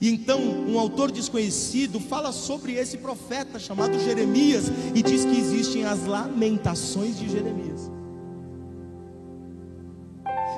E 0.01 0.09
então, 0.09 0.41
um 0.41 0.79
autor 0.79 1.11
desconhecido 1.11 1.99
fala 1.99 2.31
sobre 2.31 2.75
esse 2.75 2.99
profeta 2.99 3.59
chamado 3.59 3.99
Jeremias 3.99 4.67
e 4.95 5.03
diz 5.03 5.25
que 5.25 5.37
existem 5.37 5.85
as 5.85 6.05
lamentações 6.07 7.19
de 7.19 7.29
Jeremias. 7.29 7.91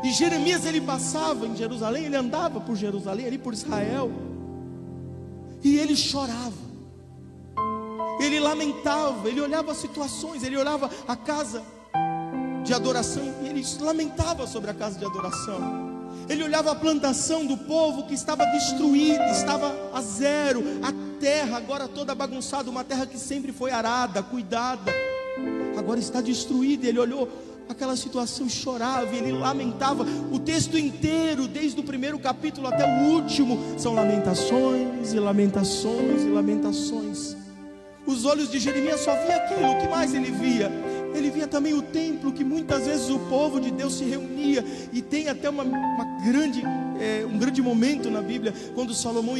E 0.06 0.12
Jeremias 0.12 0.64
ele 0.64 0.80
passava 0.80 1.46
em 1.46 1.56
Jerusalém, 1.56 2.04
ele 2.04 2.16
andava 2.16 2.60
por 2.60 2.76
Jerusalém, 2.76 3.26
ali 3.26 3.38
por 3.38 3.52
Israel, 3.52 4.10
e 5.62 5.76
ele 5.78 5.96
chorava 5.96 6.66
ele 8.18 8.40
lamentava, 8.40 9.28
ele 9.28 9.40
olhava 9.40 9.72
as 9.72 9.78
situações, 9.78 10.42
ele 10.42 10.56
olhava 10.56 10.90
a 11.06 11.16
casa 11.16 11.62
de 12.64 12.74
adoração 12.74 13.22
e 13.42 13.48
ele 13.48 13.64
lamentava 13.80 14.46
sobre 14.46 14.70
a 14.70 14.74
casa 14.74 14.98
de 14.98 15.04
adoração. 15.04 15.86
Ele 16.28 16.42
olhava 16.42 16.72
a 16.72 16.74
plantação 16.74 17.46
do 17.46 17.56
povo 17.56 18.04
que 18.04 18.14
estava 18.14 18.44
destruída, 18.46 19.30
estava 19.30 19.72
a 19.94 20.00
zero, 20.00 20.62
a 20.82 21.20
terra 21.20 21.56
agora 21.56 21.86
toda 21.86 22.14
bagunçada, 22.14 22.68
uma 22.68 22.82
terra 22.82 23.06
que 23.06 23.18
sempre 23.18 23.52
foi 23.52 23.70
arada, 23.70 24.22
cuidada, 24.22 24.92
agora 25.78 26.00
está 26.00 26.20
destruída. 26.20 26.88
Ele 26.88 26.98
olhou 26.98 27.28
aquela 27.68 27.96
situação, 27.96 28.48
chorava, 28.48 29.14
ele 29.14 29.32
lamentava. 29.32 30.04
O 30.32 30.38
texto 30.38 30.78
inteiro, 30.78 31.46
desde 31.46 31.80
o 31.80 31.84
primeiro 31.84 32.18
capítulo 32.18 32.66
até 32.66 32.84
o 32.84 33.12
último, 33.12 33.58
são 33.78 33.94
lamentações 33.94 35.12
e 35.12 35.18
lamentações 35.18 36.22
e 36.22 36.28
lamentações. 36.28 37.36
Os 38.06 38.24
olhos 38.24 38.50
de 38.50 38.58
Jeremias 38.60 39.00
só 39.00 39.12
via 39.24 39.36
aquilo, 39.36 39.72
o 39.72 39.78
que 39.78 39.88
mais 39.88 40.14
ele 40.14 40.30
via? 40.30 40.70
Ele 41.12 41.30
via 41.30 41.48
também 41.48 41.74
o 41.74 41.82
templo 41.82 42.32
que 42.32 42.44
muitas 42.44 42.86
vezes 42.86 43.08
o 43.10 43.18
povo 43.20 43.60
de 43.60 43.70
Deus 43.70 43.94
se 43.94 44.04
reunia 44.04 44.64
e 44.92 45.02
tem 45.02 45.28
até 45.28 45.50
uma, 45.50 45.64
uma 45.64 46.04
grande, 46.24 46.62
é, 47.00 47.26
um 47.26 47.36
grande 47.36 47.60
momento 47.60 48.08
na 48.10 48.22
Bíblia 48.22 48.54
quando 48.74 48.94
Salomão 48.94 49.36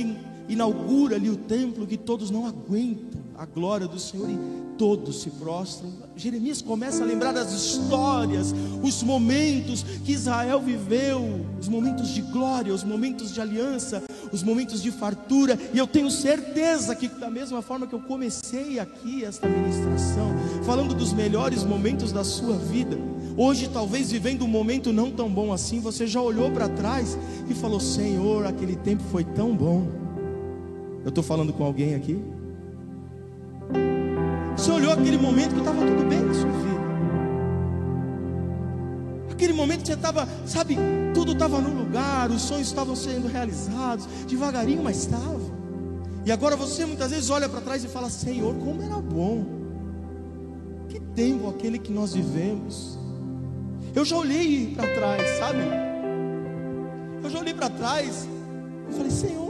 inaugura 0.48 1.16
ali 1.16 1.30
o 1.30 1.36
templo 1.36 1.86
que 1.86 1.96
todos 1.96 2.30
não 2.30 2.46
aguentam 2.46 3.26
a 3.38 3.44
glória 3.44 3.86
do 3.86 3.98
Senhor 3.98 4.30
e 4.30 4.38
todos 4.78 5.22
se 5.22 5.30
prostram. 5.30 5.90
Jeremias 6.16 6.62
começa 6.62 7.02
a 7.02 7.06
lembrar 7.06 7.32
das 7.32 7.52
histórias, 7.52 8.54
os 8.82 9.02
momentos 9.02 9.82
que 10.04 10.12
Israel 10.12 10.60
viveu, 10.60 11.44
os 11.60 11.68
momentos 11.68 12.08
de 12.08 12.22
glória, 12.22 12.72
os 12.72 12.84
momentos 12.84 13.32
de 13.32 13.40
aliança, 13.40 14.02
os 14.32 14.42
momentos 14.42 14.82
de 14.82 14.90
fartura, 14.90 15.58
e 15.72 15.78
eu 15.78 15.86
tenho 15.86 16.10
certeza 16.10 16.94
que, 16.94 17.08
da 17.08 17.30
mesma 17.30 17.62
forma 17.62 17.86
que 17.86 17.94
eu 17.94 18.00
comecei 18.00 18.78
aqui 18.78 19.24
esta 19.24 19.48
ministração, 19.48 20.34
falando 20.64 20.94
dos 20.94 21.12
melhores 21.12 21.62
momentos 21.62 22.12
da 22.12 22.24
sua 22.24 22.56
vida, 22.56 22.98
hoje, 23.36 23.68
talvez 23.68 24.10
vivendo 24.10 24.44
um 24.44 24.48
momento 24.48 24.92
não 24.92 25.10
tão 25.10 25.28
bom 25.28 25.52
assim, 25.52 25.80
você 25.80 26.06
já 26.06 26.20
olhou 26.20 26.50
para 26.50 26.68
trás 26.68 27.16
e 27.48 27.54
falou: 27.54 27.80
Senhor, 27.80 28.46
aquele 28.46 28.76
tempo 28.76 29.02
foi 29.10 29.24
tão 29.24 29.54
bom. 29.54 30.05
Eu 31.06 31.10
estou 31.10 31.22
falando 31.22 31.52
com 31.52 31.62
alguém 31.62 31.94
aqui? 31.94 32.20
Você 34.56 34.72
olhou 34.72 34.92
aquele 34.92 35.16
momento 35.16 35.52
que 35.52 35.60
estava 35.60 35.78
tudo 35.78 36.04
bem 36.08 36.18
na 36.18 36.34
sua 36.34 36.50
vida. 36.50 36.80
Aquele 39.30 39.52
momento 39.52 39.82
que 39.82 39.86
você 39.86 39.92
estava, 39.92 40.28
sabe, 40.44 40.76
tudo 41.14 41.30
estava 41.30 41.60
no 41.60 41.78
lugar, 41.78 42.28
os 42.28 42.42
sonhos 42.42 42.66
estavam 42.66 42.96
sendo 42.96 43.28
realizados, 43.28 44.04
devagarinho, 44.26 44.82
mas 44.82 44.96
estava. 44.96 45.38
E 46.24 46.32
agora 46.32 46.56
você 46.56 46.84
muitas 46.84 47.12
vezes 47.12 47.30
olha 47.30 47.48
para 47.48 47.60
trás 47.60 47.84
e 47.84 47.86
fala: 47.86 48.10
Senhor, 48.10 48.52
como 48.56 48.82
era 48.82 48.96
bom. 48.96 49.46
Que 50.88 50.98
tempo 50.98 51.48
aquele 51.48 51.78
que 51.78 51.92
nós 51.92 52.14
vivemos. 52.14 52.98
Eu 53.94 54.04
já 54.04 54.16
olhei 54.16 54.74
para 54.74 54.92
trás, 54.92 55.38
sabe? 55.38 55.60
Eu 57.22 57.30
já 57.30 57.38
olhei 57.38 57.54
para 57.54 57.70
trás 57.70 58.26
e 58.90 58.92
falei: 58.92 59.10
Senhor, 59.12 59.45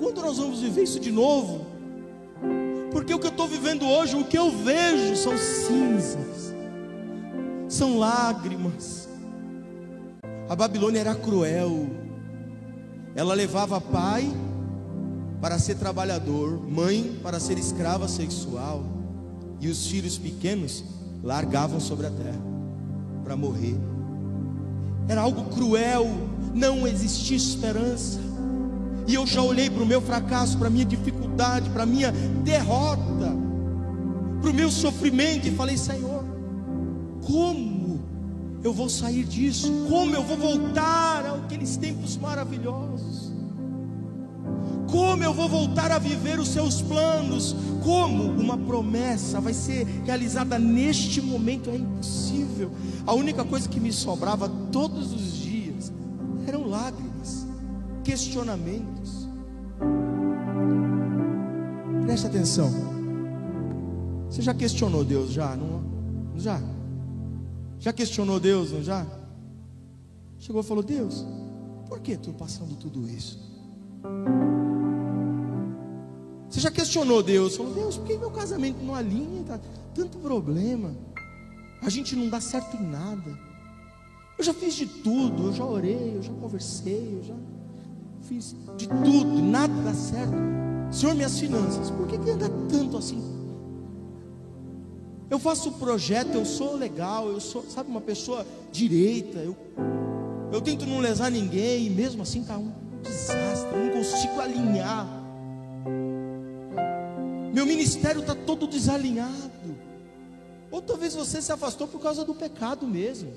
quando 0.00 0.22
nós 0.22 0.38
vamos 0.38 0.60
viver 0.60 0.84
isso 0.84 0.98
de 0.98 1.12
novo? 1.12 1.66
Porque 2.90 3.14
o 3.14 3.18
que 3.18 3.26
eu 3.26 3.30
estou 3.30 3.46
vivendo 3.46 3.86
hoje, 3.86 4.16
o 4.16 4.24
que 4.24 4.36
eu 4.36 4.50
vejo 4.50 5.14
são 5.14 5.36
cinzas, 5.36 6.54
são 7.68 7.98
lágrimas. 7.98 9.08
A 10.48 10.56
Babilônia 10.56 11.00
era 11.00 11.14
cruel, 11.14 11.86
ela 13.14 13.34
levava 13.34 13.80
pai 13.80 14.28
para 15.40 15.58
ser 15.58 15.76
trabalhador, 15.76 16.60
mãe 16.68 17.18
para 17.22 17.38
ser 17.38 17.58
escrava 17.58 18.08
sexual, 18.08 18.82
e 19.60 19.68
os 19.68 19.86
filhos 19.86 20.16
pequenos 20.16 20.82
largavam 21.22 21.78
sobre 21.78 22.06
a 22.06 22.10
terra 22.10 22.40
para 23.22 23.36
morrer. 23.36 23.76
Era 25.06 25.20
algo 25.20 25.44
cruel, 25.54 26.06
não 26.54 26.86
existia 26.86 27.36
esperança. 27.36 28.29
E 29.10 29.14
eu 29.14 29.26
já 29.26 29.42
olhei 29.42 29.68
para 29.68 29.82
o 29.82 29.86
meu 29.86 30.00
fracasso, 30.00 30.56
para 30.56 30.68
a 30.68 30.70
minha 30.70 30.84
dificuldade, 30.84 31.68
para 31.70 31.82
a 31.82 31.86
minha 31.86 32.12
derrota, 32.44 33.36
para 34.40 34.50
o 34.50 34.54
meu 34.54 34.70
sofrimento 34.70 35.48
e 35.48 35.50
falei: 35.50 35.76
Senhor, 35.76 36.24
como 37.26 38.00
eu 38.62 38.72
vou 38.72 38.88
sair 38.88 39.24
disso? 39.24 39.68
Como 39.88 40.14
eu 40.14 40.22
vou 40.22 40.36
voltar 40.36 41.26
àqueles 41.26 41.76
tempos 41.76 42.16
maravilhosos? 42.16 43.32
Como 44.88 45.24
eu 45.24 45.34
vou 45.34 45.48
voltar 45.48 45.90
a 45.90 45.98
viver 45.98 46.38
os 46.38 46.46
seus 46.46 46.80
planos? 46.80 47.56
Como 47.82 48.30
uma 48.30 48.58
promessa 48.58 49.40
vai 49.40 49.54
ser 49.54 49.88
realizada 50.04 50.56
neste 50.56 51.20
momento? 51.20 51.68
É 51.68 51.74
impossível. 51.74 52.70
A 53.04 53.12
única 53.12 53.44
coisa 53.44 53.68
que 53.68 53.80
me 53.80 53.92
sobrava 53.92 54.48
todos 54.70 55.12
os 55.12 55.36
dias 55.36 55.92
eram 56.46 56.68
lágrimas, 56.68 57.44
questionamentos 58.04 58.99
Preste 62.10 62.26
atenção. 62.26 62.68
Você 64.28 64.42
já 64.42 64.52
questionou 64.52 65.04
Deus? 65.04 65.30
Já? 65.30 65.54
Não? 65.54 65.80
Já? 66.36 66.60
Já 67.78 67.92
questionou 67.92 68.40
Deus? 68.40 68.72
Não 68.72 68.82
já? 68.82 69.06
Chegou 70.36 70.60
e 70.60 70.64
falou: 70.64 70.82
Deus, 70.82 71.24
por 71.88 72.00
que 72.00 72.14
estou 72.14 72.34
passando 72.34 72.74
tudo 72.74 73.08
isso? 73.08 73.38
Você 76.48 76.58
já 76.58 76.68
questionou 76.72 77.22
Deus? 77.22 77.56
Falou: 77.56 77.72
Deus, 77.72 77.96
por 77.96 78.08
que 78.08 78.18
meu 78.18 78.32
casamento 78.32 78.82
não 78.82 78.96
alinha? 78.96 79.44
Tá 79.44 79.60
tanto 79.94 80.18
problema. 80.18 80.92
A 81.80 81.88
gente 81.88 82.16
não 82.16 82.28
dá 82.28 82.40
certo 82.40 82.76
em 82.76 82.90
nada. 82.90 83.38
Eu 84.36 84.42
já 84.42 84.52
fiz 84.52 84.74
de 84.74 84.86
tudo. 84.86 85.46
Eu 85.46 85.52
já 85.52 85.64
orei, 85.64 86.16
eu 86.16 86.22
já 86.24 86.32
conversei, 86.32 87.20
eu 87.20 87.22
já 87.22 87.36
fiz 88.22 88.56
de 88.76 88.88
tudo. 88.88 89.42
Nada 89.42 89.72
dá 89.84 89.94
certo. 89.94 90.69
Senhor, 90.90 91.14
minhas 91.14 91.38
finanças, 91.38 91.90
por 91.90 92.06
que, 92.06 92.18
que 92.18 92.30
anda 92.30 92.48
tanto 92.68 92.96
assim? 92.96 93.22
Eu 95.30 95.38
faço 95.38 95.72
projeto, 95.72 96.34
eu 96.34 96.44
sou 96.44 96.76
legal, 96.76 97.28
eu 97.28 97.40
sou, 97.40 97.62
sabe, 97.62 97.88
uma 97.88 98.00
pessoa 98.00 98.44
direita, 98.72 99.38
eu, 99.38 99.56
eu 100.52 100.60
tento 100.60 100.84
não 100.84 100.98
lesar 100.98 101.30
ninguém, 101.30 101.86
e 101.86 101.90
mesmo 101.90 102.22
assim 102.22 102.40
está 102.40 102.58
um 102.58 102.72
desastre, 103.00 103.72
eu 103.72 103.84
não 103.86 103.92
consigo 103.92 104.40
alinhar. 104.40 105.06
Meu 107.54 107.64
ministério 107.64 108.20
está 108.20 108.34
todo 108.34 108.66
desalinhado. 108.66 109.50
Ou 110.70 110.82
talvez 110.82 111.14
você 111.14 111.40
se 111.40 111.52
afastou 111.52 111.86
por 111.86 112.00
causa 112.00 112.24
do 112.24 112.34
pecado 112.34 112.86
mesmo. 112.86 113.32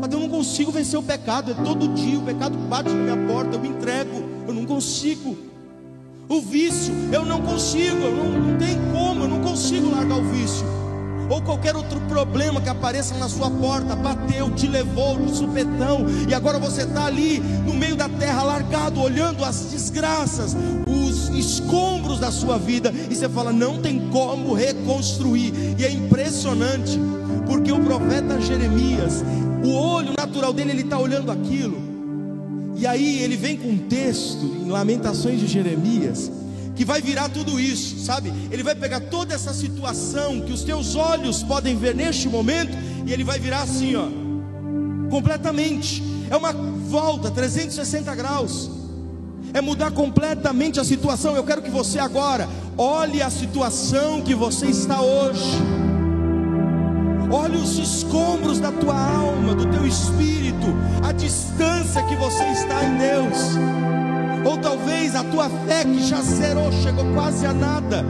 Mas 0.00 0.10
eu 0.12 0.20
não 0.20 0.28
consigo 0.28 0.72
vencer 0.72 0.98
o 0.98 1.02
pecado, 1.02 1.52
é 1.52 1.54
todo 1.54 1.88
dia, 1.94 2.18
o 2.18 2.24
pecado 2.24 2.56
bate 2.56 2.88
na 2.88 3.14
minha 3.14 3.26
porta, 3.28 3.56
eu 3.56 3.60
me 3.60 3.68
entrego, 3.68 4.10
eu 4.48 4.54
não 4.54 4.64
consigo. 4.64 5.49
O 6.30 6.40
vício, 6.40 6.94
eu 7.10 7.24
não 7.24 7.42
consigo, 7.42 7.96
eu 7.96 8.14
não, 8.14 8.30
não 8.30 8.56
tem 8.56 8.78
como, 8.92 9.24
eu 9.24 9.28
não 9.28 9.40
consigo 9.40 9.90
largar 9.90 10.16
o 10.16 10.22
vício. 10.30 10.64
Ou 11.28 11.42
qualquer 11.42 11.74
outro 11.74 12.00
problema 12.02 12.60
que 12.60 12.68
apareça 12.68 13.16
na 13.16 13.28
sua 13.28 13.50
porta, 13.50 13.96
bateu, 13.96 14.48
te 14.52 14.68
levou 14.68 15.18
no 15.18 15.34
supetão, 15.34 16.06
e 16.28 16.32
agora 16.32 16.56
você 16.56 16.82
está 16.82 17.06
ali 17.06 17.40
no 17.66 17.74
meio 17.74 17.96
da 17.96 18.08
terra, 18.08 18.44
largado, 18.44 19.00
olhando 19.00 19.44
as 19.44 19.72
desgraças, 19.72 20.56
os 20.86 21.30
escombros 21.30 22.20
da 22.20 22.30
sua 22.30 22.58
vida, 22.58 22.94
e 23.10 23.16
você 23.16 23.28
fala: 23.28 23.52
não 23.52 23.82
tem 23.82 24.08
como 24.10 24.54
reconstruir, 24.54 25.52
e 25.76 25.84
é 25.84 25.90
impressionante, 25.90 26.96
porque 27.44 27.72
o 27.72 27.80
profeta 27.80 28.40
Jeremias, 28.40 29.24
o 29.64 29.72
olho 29.72 30.12
natural 30.16 30.52
dele, 30.52 30.70
ele 30.70 30.82
está 30.82 30.96
olhando 30.96 31.32
aquilo, 31.32 31.89
e 32.80 32.86
aí 32.86 33.22
ele 33.22 33.36
vem 33.36 33.58
com 33.58 33.68
um 33.68 33.76
texto 33.76 34.42
em 34.42 34.70
Lamentações 34.70 35.38
de 35.38 35.46
Jeremias 35.46 36.32
que 36.74 36.82
vai 36.82 37.02
virar 37.02 37.28
tudo 37.28 37.60
isso, 37.60 38.02
sabe? 38.02 38.32
Ele 38.50 38.62
vai 38.62 38.74
pegar 38.74 39.00
toda 39.00 39.34
essa 39.34 39.52
situação 39.52 40.40
que 40.40 40.50
os 40.50 40.62
teus 40.62 40.94
olhos 40.94 41.42
podem 41.42 41.76
ver 41.76 41.94
neste 41.94 42.26
momento 42.26 42.74
e 43.06 43.12
ele 43.12 43.22
vai 43.22 43.38
virar 43.38 43.64
assim, 43.64 43.96
ó, 43.96 44.06
completamente. 45.10 46.02
É 46.30 46.36
uma 46.36 46.54
volta 46.54 47.30
360 47.30 48.14
graus. 48.14 48.70
É 49.52 49.60
mudar 49.60 49.90
completamente 49.90 50.80
a 50.80 50.84
situação. 50.84 51.36
Eu 51.36 51.44
quero 51.44 51.60
que 51.60 51.70
você 51.70 51.98
agora 51.98 52.48
olhe 52.78 53.20
a 53.20 53.28
situação 53.28 54.22
que 54.22 54.34
você 54.34 54.68
está 54.68 55.02
hoje. 55.02 55.79
Olha 57.30 57.58
os 57.58 57.78
escombros 57.78 58.58
da 58.58 58.72
tua 58.72 58.94
alma, 58.94 59.54
do 59.54 59.66
teu 59.66 59.86
espírito, 59.86 60.66
a 61.02 61.12
distância 61.12 62.02
que 62.02 62.16
você 62.16 62.42
está 62.50 62.84
em 62.84 62.98
Deus. 62.98 63.56
Ou 64.44 64.58
talvez 64.58 65.14
a 65.14 65.22
tua 65.22 65.48
fé 65.48 65.84
que 65.84 66.02
já 66.02 66.20
zerou, 66.22 66.72
chegou 66.72 67.04
quase 67.14 67.46
a 67.46 67.52
nada. 67.52 68.04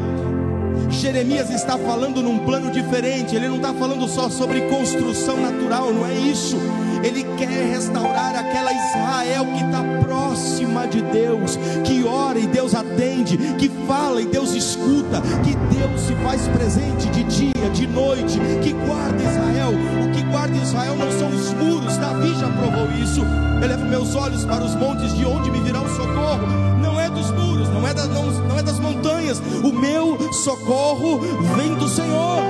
Jeremias 0.88 1.50
está 1.50 1.76
falando 1.78 2.22
num 2.22 2.38
plano 2.38 2.70
diferente, 2.70 3.37
ele 3.37 3.48
não 3.48 3.56
está 3.56 3.72
falando 3.74 4.09
só 4.09 4.28
sobre 4.28 4.62
construção 4.62 5.37
natural, 5.37 5.92
não 5.92 6.06
é 6.06 6.14
isso. 6.14 6.56
Ele 7.02 7.24
quer 7.36 7.72
restaurar 7.72 8.34
aquela 8.34 8.72
Israel 8.72 9.46
que 9.46 9.64
está 9.64 9.82
próxima 10.04 10.86
de 10.86 11.02
Deus, 11.02 11.58
que 11.84 12.04
ora 12.04 12.38
e 12.38 12.46
Deus 12.46 12.74
atende, 12.74 13.36
que 13.58 13.68
fala 13.86 14.20
e 14.20 14.26
Deus 14.26 14.52
escuta, 14.54 15.20
que 15.44 15.54
Deus 15.74 16.00
se 16.00 16.14
faz 16.16 16.46
presente 16.48 17.08
de 17.10 17.24
dia, 17.24 17.70
de 17.72 17.86
noite, 17.86 18.38
que 18.62 18.72
guarda 18.72 19.22
Israel. 19.22 19.72
O 20.04 20.12
que 20.12 20.22
guarda 20.24 20.56
Israel 20.56 20.96
não 20.96 21.10
são 21.12 21.28
os 21.28 21.52
muros, 21.54 21.96
Davi 21.96 22.34
já 22.38 22.48
provou 22.48 22.90
isso. 23.02 23.22
Elevo 23.62 23.84
meus 23.84 24.14
olhos 24.14 24.44
para 24.44 24.64
os 24.64 24.74
montes, 24.74 25.14
de 25.14 25.24
onde 25.24 25.50
me 25.50 25.60
virá 25.60 25.82
o 25.82 25.88
socorro? 25.88 26.46
Não 26.80 26.98
é 26.98 27.10
dos 27.10 27.30
muros, 27.30 27.68
não 27.68 27.86
é 27.86 27.92
das, 27.92 28.08
não, 28.08 28.30
não 28.48 28.58
é 28.58 28.62
das 28.62 28.78
montanhas. 28.78 29.38
O 29.62 29.72
meu 29.72 30.32
socorro 30.32 31.20
vem 31.56 31.74
do 31.74 31.88
Senhor, 31.88 32.42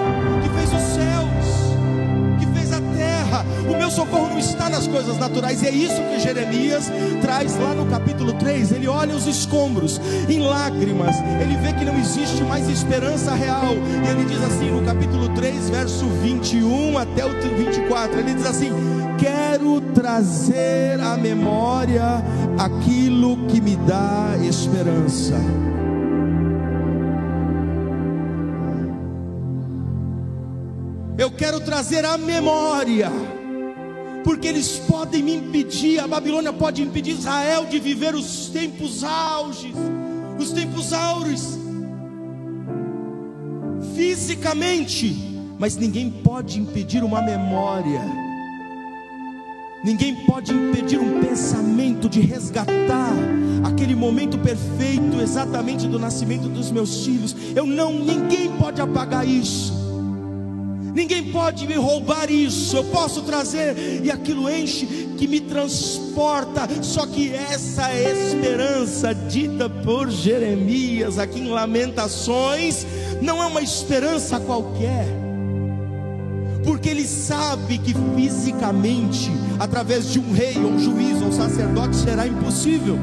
que 0.42 0.48
fez 0.50 0.70
fez 0.70 0.74
a 0.74 0.78
O 3.68 3.76
meu 3.76 3.90
socorro 3.90 4.31
não 4.31 4.38
está 4.38 4.68
nas 4.68 4.87
coisas 4.87 5.18
naturais, 5.18 5.62
e 5.62 5.66
é 5.66 5.70
isso 5.70 6.00
que 6.03 6.20
Jeremias 6.20 6.90
traz 7.20 7.57
lá 7.59 7.74
no 7.74 7.87
capítulo 7.87 8.33
3. 8.35 8.72
Ele 8.72 8.88
olha 8.88 9.14
os 9.14 9.26
escombros 9.26 10.00
em 10.29 10.40
lágrimas, 10.40 11.16
ele 11.40 11.57
vê 11.57 11.72
que 11.72 11.85
não 11.85 11.98
existe 11.98 12.42
mais 12.42 12.68
esperança 12.68 13.35
real, 13.35 13.74
e 14.05 14.09
ele 14.09 14.24
diz 14.24 14.42
assim 14.42 14.70
no 14.70 14.83
capítulo 14.83 15.29
3, 15.31 15.70
verso 15.70 16.07
21 16.22 16.98
até 16.98 17.24
o 17.24 17.31
24: 17.57 18.18
ele 18.18 18.35
diz 18.35 18.46
assim: 18.46 18.70
Quero 19.18 19.81
trazer 19.94 21.00
à 21.00 21.16
memória 21.16 22.24
aquilo 22.59 23.37
que 23.46 23.61
me 23.61 23.76
dá 23.76 24.37
esperança. 24.42 25.37
Trazer 31.70 32.04
à 32.04 32.18
memória, 32.18 33.12
porque 34.24 34.48
eles 34.48 34.76
podem 34.88 35.22
me 35.22 35.37
impedir, 35.37 36.00
a 36.00 36.09
Babilônia 36.09 36.52
pode 36.52 36.83
impedir 36.83 37.12
Israel 37.12 37.64
de 37.64 37.78
viver 37.78 38.12
os 38.12 38.48
tempos 38.48 39.04
auges, 39.04 39.72
os 40.37 40.50
tempos 40.50 40.92
áureos, 40.92 41.56
fisicamente, 43.94 45.16
mas 45.61 45.76
ninguém 45.76 46.11
pode 46.11 46.59
impedir 46.59 47.04
uma 47.04 47.22
memória. 47.22 48.02
Ninguém 49.85 50.24
pode 50.26 50.52
impedir 50.52 50.98
um 50.98 51.20
pensamento 51.20 52.09
de 52.09 52.20
resgatar 52.20 53.12
aquele 53.62 53.94
momento 53.94 54.37
perfeito, 54.38 55.20
exatamente 55.22 55.87
do 55.87 56.00
nascimento 56.00 56.48
dos 56.48 56.68
meus 56.72 57.04
filhos. 57.04 57.37
Eu 57.54 57.64
não, 57.64 57.92
ninguém 57.92 58.50
pode 58.59 58.80
apagar 58.80 59.24
isso. 59.24 59.79
Ninguém 60.94 61.31
pode 61.31 61.66
me 61.66 61.74
roubar 61.74 62.31
isso. 62.31 62.76
Eu 62.76 62.85
posso 62.85 63.22
trazer 63.22 64.03
e 64.03 64.11
aquilo 64.11 64.50
enche 64.50 64.87
que 65.16 65.26
me 65.26 65.40
transporta. 65.40 66.68
Só 66.83 67.07
que 67.07 67.33
essa 67.33 67.92
esperança 67.94 69.14
dita 69.14 69.68
por 69.68 70.11
Jeremias 70.11 71.18
aqui 71.18 71.40
em 71.40 71.48
Lamentações 71.48 72.87
não 73.20 73.42
é 73.42 73.46
uma 73.46 73.62
esperança 73.62 74.40
qualquer. 74.40 75.07
Porque 76.64 76.88
ele 76.88 77.07
sabe 77.07 77.79
que 77.79 77.94
fisicamente, 78.14 79.31
através 79.59 80.11
de 80.12 80.18
um 80.18 80.33
rei, 80.33 80.57
ou 80.57 80.72
um 80.72 80.79
juiz, 80.79 81.20
ou 81.22 81.29
um 81.29 81.33
sacerdote, 81.33 81.96
será 81.96 82.26
impossível. 82.26 82.98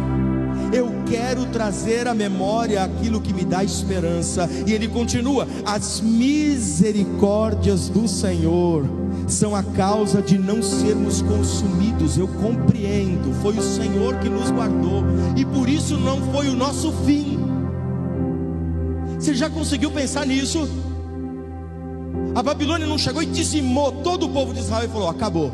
Eu 0.73 0.91
quero 1.05 1.45
trazer 1.47 2.07
à 2.07 2.13
memória 2.13 2.83
aquilo 2.83 3.21
que 3.21 3.33
me 3.33 3.45
dá 3.45 3.63
esperança. 3.63 4.49
E 4.65 4.73
ele 4.73 4.87
continua: 4.87 5.47
as 5.65 6.01
misericórdias 6.01 7.89
do 7.89 8.07
Senhor 8.07 8.85
são 9.27 9.55
a 9.55 9.63
causa 9.63 10.21
de 10.21 10.37
não 10.37 10.61
sermos 10.61 11.21
consumidos. 11.21 12.17
Eu 12.17 12.27
compreendo, 12.27 13.33
foi 13.41 13.57
o 13.57 13.61
Senhor 13.61 14.17
que 14.17 14.29
nos 14.29 14.51
guardou, 14.51 15.03
e 15.35 15.45
por 15.45 15.67
isso 15.69 15.97
não 15.97 16.21
foi 16.33 16.47
o 16.49 16.55
nosso 16.55 16.91
fim. 17.05 17.39
Você 19.19 19.33
já 19.33 19.49
conseguiu 19.49 19.91
pensar 19.91 20.25
nisso? 20.25 20.67
A 22.35 22.43
Babilônia 22.43 22.85
não 22.85 22.97
chegou 22.97 23.23
e 23.23 23.25
dizimou 23.25 23.91
todo 23.91 24.27
o 24.27 24.29
povo 24.29 24.53
de 24.53 24.59
Israel 24.59 24.87
e 24.87 24.91
falou: 24.91 25.09
acabou. 25.09 25.51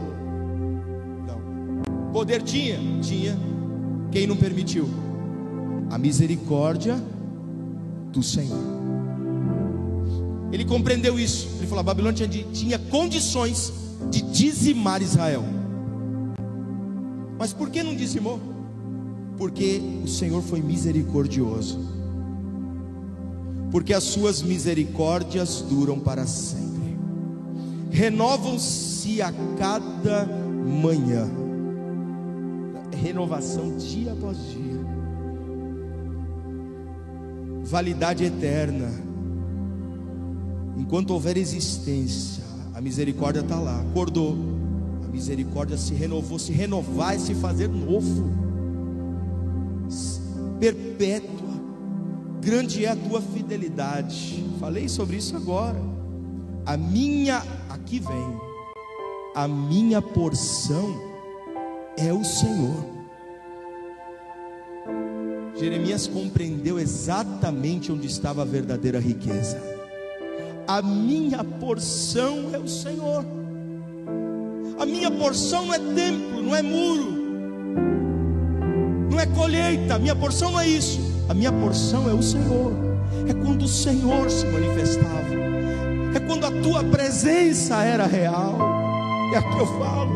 Não. 1.26 2.12
Poder 2.12 2.41
tinha? 2.41 2.78
Tinha. 3.02 3.53
Quem 4.13 4.26
não 4.26 4.38
permitiu? 4.38 4.88
A 5.89 5.97
misericórdia 5.97 6.95
do 8.12 8.23
Senhor. 8.23 8.58
Ele 10.52 10.63
compreendeu 10.63 11.19
isso. 11.19 11.49
Ele 11.58 11.67
falou: 11.67 11.82
a 11.82 11.84
Babilônia 11.84 12.28
tinha, 12.28 12.45
tinha 12.54 12.80
condições 12.80 13.73
de 14.10 14.21
dizimar 14.21 15.02
Israel. 15.02 15.43
Mas 17.38 17.52
por 17.52 17.69
que 17.69 17.84
não 17.84 17.95
dizimou? 17.95 18.39
Porque 19.38 19.82
o 20.04 20.08
Senhor 20.08 20.41
foi 20.41 20.62
misericordioso. 20.62 21.80
Porque 23.71 23.93
as 23.93 24.04
suas 24.04 24.41
misericórdias 24.41 25.62
duram 25.67 25.99
para 25.99 26.28
sempre 26.28 26.63
renovam-se 27.93 29.21
a 29.21 29.32
cada 29.56 30.26
manhã. 30.26 31.42
Renovação 33.04 33.76
dia 33.76 34.13
após 34.13 34.38
dia. 34.38 34.80
Validade 37.66 38.24
eterna. 38.24 38.89
Enquanto 40.78 41.12
houver 41.12 41.36
existência, 41.36 42.46
a 42.74 42.80
misericórdia 42.80 43.42
está 43.42 43.60
lá. 43.60 43.82
Acordou. 43.82 44.38
A 45.04 45.12
misericórdia 45.12 45.76
se 45.76 45.94
renovou. 45.94 46.39
Se 46.39 46.54
renovar 46.54 47.16
é 47.16 47.20
se 47.20 47.36
fazer 47.36 47.68
novo. 47.68 48.32
Perpétua. 50.58 51.54
Grande 52.39 52.86
é 52.86 52.89
a 52.89 52.96
tua 52.96 53.22
fidelidade. 53.22 54.46
Falei 54.62 54.88
sobre 54.88 55.18
isso 55.18 55.36
agora. 55.36 55.82
A 56.66 56.78
minha, 56.78 57.44
aqui 57.70 58.00
vem, 58.00 58.38
a 59.36 59.46
minha 59.46 60.02
porção 60.02 60.98
é 61.98 62.13
o 62.13 62.24
Senhor. 62.24 62.92
Jeremias 65.63 66.08
compreendeu 66.08 66.78
exatamente 66.78 67.89
onde 67.89 68.06
estava 68.06 68.41
a 68.41 68.45
verdadeira 68.45 68.99
riqueza. 68.99 69.58
A 70.67 70.82
minha 70.82 71.41
porção 71.41 72.49
é 72.54 72.58
o 72.60 72.67
Senhor. 72.67 73.26
A 74.78 74.86
minha 74.86 75.10
porção 75.10 75.67
não 75.67 75.73
é 75.73 75.80
templo, 75.80 76.43
não 76.43 76.54
é 76.54 76.62
muro, 76.62 77.12
não 79.10 79.17
é 79.17 79.26
colheita. 79.28 79.95
A 79.95 79.99
minha 79.99 80.15
porção 80.15 80.52
não 80.52 80.60
é 80.60 80.67
isso. 80.67 80.99
A 81.30 81.34
minha 81.34 81.54
porção 81.54 82.10
é 82.10 82.13
o 82.13 82.21
Senhor. 82.21 82.73
É 83.30 83.34
quando 83.34 83.63
o 83.63 83.67
Senhor 83.67 84.30
se 84.30 84.45
manifestava 84.47 85.23
é 86.15 86.19
quando 86.19 86.45
a 86.45 86.52
tua 86.62 86.84
presença 86.84 87.84
era 87.84 88.06
real. 88.06 88.58
É 89.34 89.38
aqui 89.38 89.58
eu 89.58 89.65
falo, 89.80 90.13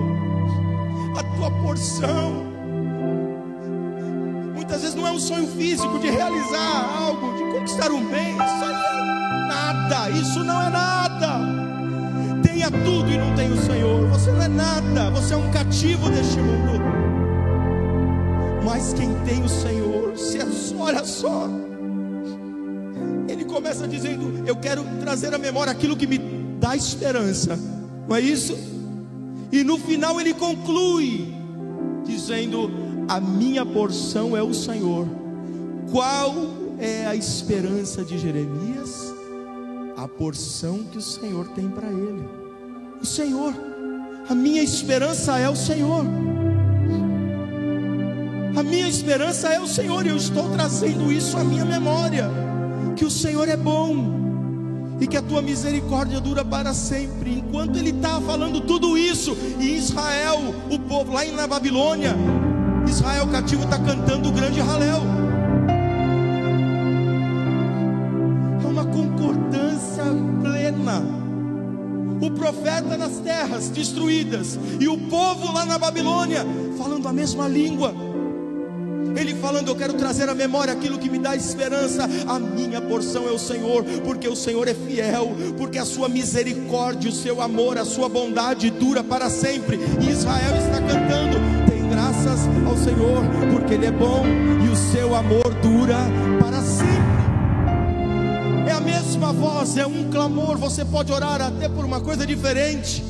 a 1.17 1.23
tua 1.37 1.49
porção. 1.61 2.46
Um 5.17 5.19
sonho 5.19 5.47
físico 5.47 5.97
de 5.99 6.09
realizar 6.09 6.95
algo, 6.95 7.35
de 7.35 7.43
conquistar 7.57 7.91
um 7.91 8.07
bem. 8.07 8.35
Isso 8.35 8.65
aí 8.65 8.75
é 8.75 9.47
nada, 9.47 10.09
isso 10.11 10.43
não 10.43 10.61
é 10.61 10.69
nada. 10.69 11.39
Tenha 12.43 12.69
tudo 12.69 13.11
e 13.11 13.17
não 13.17 13.35
tem 13.35 13.51
o 13.51 13.57
Senhor. 13.57 14.07
Você 14.09 14.31
não 14.31 14.43
é 14.43 14.47
nada, 14.47 15.09
você 15.09 15.33
é 15.33 15.37
um 15.37 15.51
cativo 15.51 16.09
deste 16.09 16.37
mundo. 16.37 16.81
Mas 18.63 18.93
quem 18.93 19.13
tem 19.25 19.43
o 19.43 19.49
Senhor, 19.49 20.15
se 20.17 20.39
é 20.39 20.45
olha 20.79 21.03
só 21.03 21.49
começa 23.47 23.87
dizendo: 23.87 24.43
Eu 24.45 24.55
quero 24.55 24.83
trazer 24.99 25.33
à 25.33 25.37
memória 25.37 25.71
aquilo 25.71 25.97
que 25.97 26.05
me 26.05 26.19
dá 26.59 26.75
esperança, 26.75 27.57
não 28.07 28.15
é 28.15 28.21
isso? 28.21 28.55
E 29.51 29.63
no 29.63 29.79
final 29.79 30.21
ele 30.21 30.33
conclui, 30.33 31.33
dizendo: 32.05 32.86
A 33.07 33.21
minha 33.21 33.65
porção 33.65 34.35
é 34.35 34.43
o 34.43 34.53
Senhor. 34.53 35.07
Qual 35.91 36.33
é 36.77 37.05
a 37.05 37.15
esperança 37.15 38.03
de 38.03 38.17
Jeremias? 38.17 39.13
A 39.95 40.07
porção 40.07 40.83
que 40.91 40.97
o 40.97 41.01
Senhor 41.01 41.47
tem 41.49 41.69
para 41.69 41.87
ele. 41.87 42.27
O 43.01 43.05
Senhor, 43.05 43.53
a 44.29 44.35
minha 44.35 44.61
esperança 44.61 45.39
é 45.39 45.49
o 45.49 45.55
Senhor. 45.55 46.05
A 48.55 48.63
minha 48.63 48.89
esperança 48.89 49.49
é 49.49 49.59
o 49.59 49.67
Senhor, 49.67 50.05
e 50.05 50.09
eu 50.09 50.17
estou 50.17 50.49
trazendo 50.49 51.11
isso 51.11 51.37
à 51.37 51.43
minha 51.43 51.63
memória 51.63 52.29
que 52.97 53.05
o 53.05 53.11
Senhor 53.11 53.47
é 53.47 53.55
bom 53.55 54.17
e 54.99 55.05
que 55.05 55.15
a 55.15 55.21
tua 55.21 55.41
misericórdia 55.41 56.19
dura 56.19 56.43
para 56.43 56.73
sempre. 56.73 57.37
Enquanto 57.37 57.77
ele 57.77 57.91
está 57.91 58.19
falando 58.19 58.59
tudo 58.61 58.97
isso, 58.97 59.37
e 59.59 59.77
Israel, 59.77 60.39
o 60.71 60.79
povo 60.79 61.13
lá 61.13 61.23
na 61.25 61.45
Babilônia, 61.45 62.15
Israel 62.89 63.27
cativo 63.27 63.63
está 63.63 63.77
cantando 63.77 64.29
o 64.29 64.31
grande 64.31 64.59
Halel. 64.61 65.01
É 68.63 68.67
uma 68.67 68.85
concordância 68.85 70.03
plena. 70.41 71.01
O 72.19 72.31
profeta 72.31 72.97
nas 72.97 73.19
terras 73.19 73.69
destruídas 73.69 74.57
e 74.79 74.87
o 74.87 74.97
povo 75.09 75.53
lá 75.53 75.65
na 75.65 75.77
Babilônia 75.77 76.45
falando 76.77 77.07
a 77.07 77.13
mesma 77.13 77.47
língua. 77.47 77.93
Ele 79.15 79.33
falando: 79.35 79.67
Eu 79.69 79.75
quero 79.75 79.93
trazer 79.93 80.29
à 80.29 80.35
memória 80.35 80.73
aquilo 80.73 80.97
que 80.97 81.09
me 81.09 81.17
dá 81.17 81.35
esperança. 81.35 82.07
A 82.27 82.39
minha 82.39 82.79
porção 82.81 83.27
é 83.27 83.31
o 83.31 83.39
Senhor, 83.39 83.83
porque 84.05 84.27
o 84.27 84.35
Senhor 84.35 84.67
é 84.67 84.73
fiel, 84.73 85.35
porque 85.57 85.77
a 85.77 85.85
sua 85.85 86.07
misericórdia, 86.07 87.09
o 87.09 87.13
seu 87.13 87.41
amor, 87.41 87.77
a 87.77 87.85
sua 87.85 88.07
bondade 88.07 88.69
dura 88.69 89.03
para 89.03 89.29
sempre. 89.29 89.79
E 90.01 90.09
Israel 90.09 90.55
está 90.57 90.81
cantando: 90.81 91.56
graças 92.27 92.67
ao 92.67 92.75
Senhor, 92.75 93.23
porque 93.53 93.75
Ele 93.75 93.85
é 93.85 93.91
bom 93.91 94.25
e 94.65 94.67
o 94.67 94.75
seu 94.75 95.15
amor 95.15 95.53
dura 95.61 95.97
para 96.41 96.61
sempre. 96.61 96.91
É 98.67 98.71
a 98.73 98.81
mesma 98.81 99.31
voz, 99.31 99.77
é 99.77 99.87
um 99.87 100.09
clamor. 100.11 100.57
Você 100.57 100.83
pode 100.83 101.09
orar 101.09 101.41
até 101.41 101.69
por 101.69 101.85
uma 101.85 102.01
coisa 102.01 102.25
diferente 102.25 103.03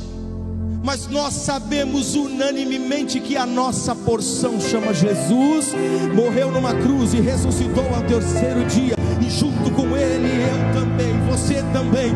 mas 0.83 1.05
nós 1.07 1.33
sabemos 1.33 2.15
unanimemente 2.15 3.19
que 3.19 3.35
a 3.35 3.45
nossa 3.45 3.93
porção 3.93 4.61
chama 4.61 4.93
Jesus, 4.93 5.75
morreu 6.15 6.49
numa 6.49 6.73
cruz 6.73 7.13
e 7.13 7.19
ressuscitou 7.19 7.83
ao 7.93 8.03
terceiro 8.03 8.63
dia, 8.63 8.95
e 9.19 9.29
junto 9.29 9.69
com 9.71 9.97
Ele 9.97 10.29
eu 10.43 10.79
também, 10.79 11.19
você 11.29 11.55
também, 11.73 12.13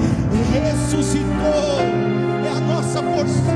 ressuscitou, 0.53 1.81
é 2.45 2.49
a 2.49 2.61
nossa 2.61 3.03
porção, 3.03 3.50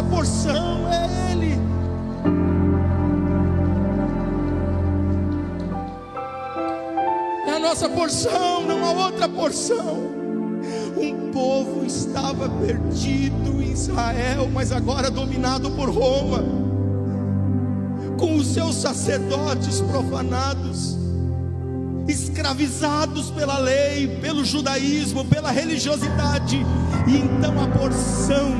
nossa 0.00 0.02
porção, 0.02 0.88
é 0.88 1.32
Ele. 1.32 1.60
É 7.46 7.52
a 7.52 7.58
nossa 7.58 7.88
porção, 7.88 8.62
não 8.66 8.84
há 8.84 9.06
outra 9.06 9.28
porção 9.28 10.20
povo 11.32 11.84
estava 11.86 12.48
perdido 12.48 13.62
em 13.62 13.72
Israel, 13.72 14.48
mas 14.52 14.72
agora 14.72 15.10
dominado 15.10 15.70
por 15.70 15.88
Roma, 15.88 16.44
com 18.18 18.36
os 18.36 18.48
seus 18.48 18.76
sacerdotes 18.76 19.80
profanados, 19.80 20.98
escravizados 22.06 23.30
pela 23.30 23.58
lei, 23.58 24.18
pelo 24.20 24.44
judaísmo, 24.44 25.24
pela 25.24 25.50
religiosidade, 25.50 26.58
e 27.06 27.16
então 27.16 27.54
a 27.62 27.68
porção, 27.68 28.54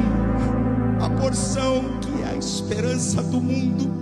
porção 1.20 1.82
que 2.00 2.22
é 2.22 2.30
a 2.30 2.36
esperança 2.36 3.22
do 3.22 3.40
mundo, 3.40 3.92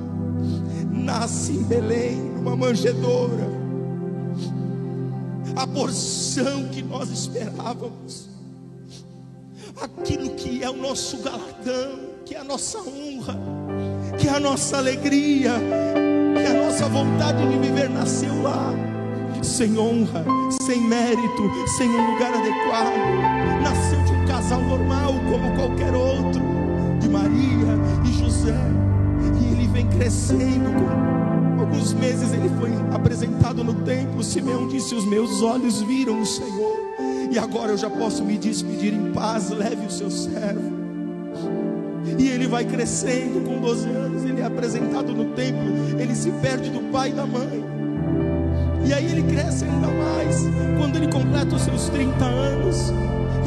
nasce 0.91 1.53
em 1.53 1.63
Belém, 1.65 2.17
numa 2.17 2.57
manjedoura. 2.57 3.59
A 5.57 5.67
porção 5.67 6.69
que 6.69 6.83
nós 6.83 7.11
esperávamos 7.11 8.29
aquilo 9.81 10.31
que 10.31 10.63
é 10.63 10.71
o 10.71 10.77
nosso 10.77 11.19
galardão, 11.19 11.99
que 12.25 12.35
é 12.35 12.39
a 12.39 12.45
nossa 12.45 12.79
honra, 12.79 13.37
que 14.19 14.29
é 14.29 14.31
a 14.31 14.41
nossa 14.41 14.79
alegria, 14.79 15.53
que 16.35 16.41
é 16.41 16.47
a 16.47 16.65
nossa 16.65 16.89
vontade 16.89 17.47
de 17.49 17.59
viver 17.59 17.91
nasceu 17.91 18.43
lá, 18.43 18.73
sem 19.43 19.77
honra, 19.77 20.25
sem 20.63 20.81
mérito, 20.81 21.51
sem 21.77 21.89
um 21.89 22.13
lugar 22.13 22.33
adequado. 22.33 22.95
Nasceu 23.63 24.03
de 24.05 24.13
um 24.13 24.27
casal 24.27 24.61
normal, 24.61 25.15
como 25.29 25.55
qualquer 25.57 25.95
outro, 25.95 26.58
de 27.01 27.09
Maria 27.09 27.79
e 28.05 28.13
José, 28.13 28.57
e 29.41 29.53
ele 29.53 29.69
vem 29.69 29.87
crescendo. 29.89 30.69
Alguns 31.59 31.93
meses 31.93 32.33
ele 32.33 32.49
foi 32.59 32.71
apresentado 32.95 33.63
no 33.65 33.75
templo. 33.75 34.23
Simeão 34.23 34.69
disse: 34.69 34.95
Os 34.95 35.05
meus 35.05 35.43
olhos 35.43 35.83
viram 35.83 36.21
o 36.21 36.27
Senhor 36.27 36.89
e 37.31 37.39
agora 37.39 37.73
eu 37.73 37.77
já 37.77 37.91
posso 37.91 38.25
me 38.25 38.39
despedir 38.39 38.95
em 38.95 39.13
paz. 39.13 39.51
Leve 39.51 39.87
o 39.87 39.91
seu 39.91 40.11
servo. 40.11 40.79
E 42.19 42.29
ele 42.29 42.47
vai 42.47 42.65
crescendo 42.65 43.45
com 43.45 43.61
12 43.61 43.89
anos. 43.89 44.25
Ele 44.25 44.41
é 44.41 44.45
apresentado 44.45 45.13
no 45.13 45.27
templo. 45.35 45.63
Ele 45.99 46.15
se 46.15 46.31
perde 46.31 46.71
do 46.71 46.91
pai 46.91 47.11
e 47.11 47.13
da 47.13 47.27
mãe. 47.27 47.65
E 48.87 48.93
aí 48.95 49.05
ele 49.05 49.23
cresce 49.25 49.65
ainda 49.65 49.89
mais. 49.89 50.37
Quando 50.79 50.97
ele 50.97 51.13
completa 51.13 51.55
os 51.55 51.63
seus 51.63 51.91
30 51.91 52.25
anos, 52.25 52.93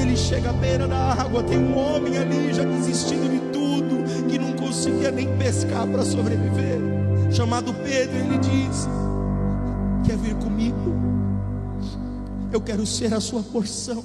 ele 0.01 0.17
chega 0.17 0.49
à 0.49 0.53
beira 0.53 0.87
da 0.87 1.13
água. 1.13 1.43
Tem 1.43 1.57
um 1.57 1.77
homem 1.77 2.17
ali 2.17 2.53
já 2.53 2.63
desistindo 2.63 3.29
de 3.29 3.39
tudo, 3.51 4.27
que 4.27 4.37
não 4.37 4.53
conseguia 4.53 5.11
nem 5.11 5.27
pescar 5.37 5.87
para 5.87 6.03
sobreviver. 6.03 6.79
Chamado 7.31 7.73
Pedro, 7.73 8.17
ele 8.17 8.37
diz: 8.39 8.87
Quer 10.05 10.17
vir 10.17 10.35
comigo? 10.35 10.95
Eu 12.51 12.59
quero 12.59 12.85
ser 12.85 13.13
a 13.13 13.19
sua 13.21 13.41
porção. 13.41 14.03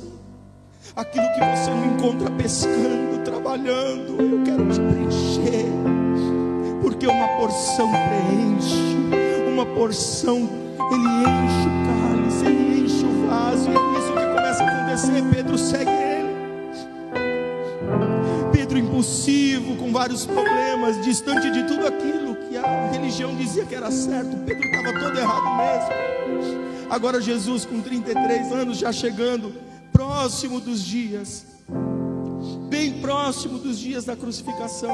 Aquilo 0.94 1.26
que 1.34 1.40
você 1.40 1.70
não 1.70 1.86
encontra 1.86 2.30
pescando, 2.30 3.22
trabalhando, 3.24 4.16
eu 4.20 4.44
quero 4.44 4.68
te 4.68 4.80
preencher. 4.80 5.66
Porque 6.80 7.06
uma 7.06 7.26
porção 7.38 7.90
preenche, 7.90 8.96
uma 9.52 9.66
porção, 9.66 10.48
ele 10.92 11.08
enche 11.08 11.66
o 11.66 11.72
cálice, 11.86 12.46
ele 12.46 12.84
enche 12.84 13.04
o 13.04 13.26
vaso, 13.26 13.68
e 13.68 13.74
é 13.74 13.98
isso 13.98 14.12
que 14.12 14.25
acontecer. 14.96 15.22
Pedro 15.30 15.58
segue 15.58 15.90
ele. 15.90 16.26
Pedro 18.52 18.78
impulsivo, 18.78 19.76
com 19.76 19.92
vários 19.92 20.24
problemas, 20.24 21.04
distante 21.04 21.50
de 21.50 21.64
tudo 21.64 21.86
aquilo 21.86 22.34
que 22.48 22.56
a 22.56 22.90
religião 22.90 23.36
dizia 23.36 23.64
que 23.64 23.74
era 23.74 23.90
certo. 23.90 24.36
Pedro 24.44 24.64
estava 24.64 24.98
todo 24.98 25.18
errado 25.18 25.56
mesmo. 25.56 26.66
Agora 26.88 27.20
Jesus 27.20 27.64
com 27.64 27.80
33 27.80 28.52
anos 28.52 28.78
já 28.78 28.92
chegando 28.92 29.52
próximo 29.92 30.60
dos 30.60 30.82
dias, 30.82 31.46
bem 32.68 33.00
próximo 33.00 33.58
dos 33.58 33.78
dias 33.78 34.04
da 34.04 34.16
crucificação. 34.16 34.90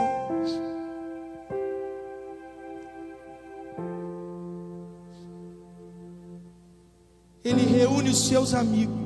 Ele 7.44 7.62
reúne 7.66 8.10
os 8.10 8.28
seus 8.28 8.54
amigos 8.54 9.01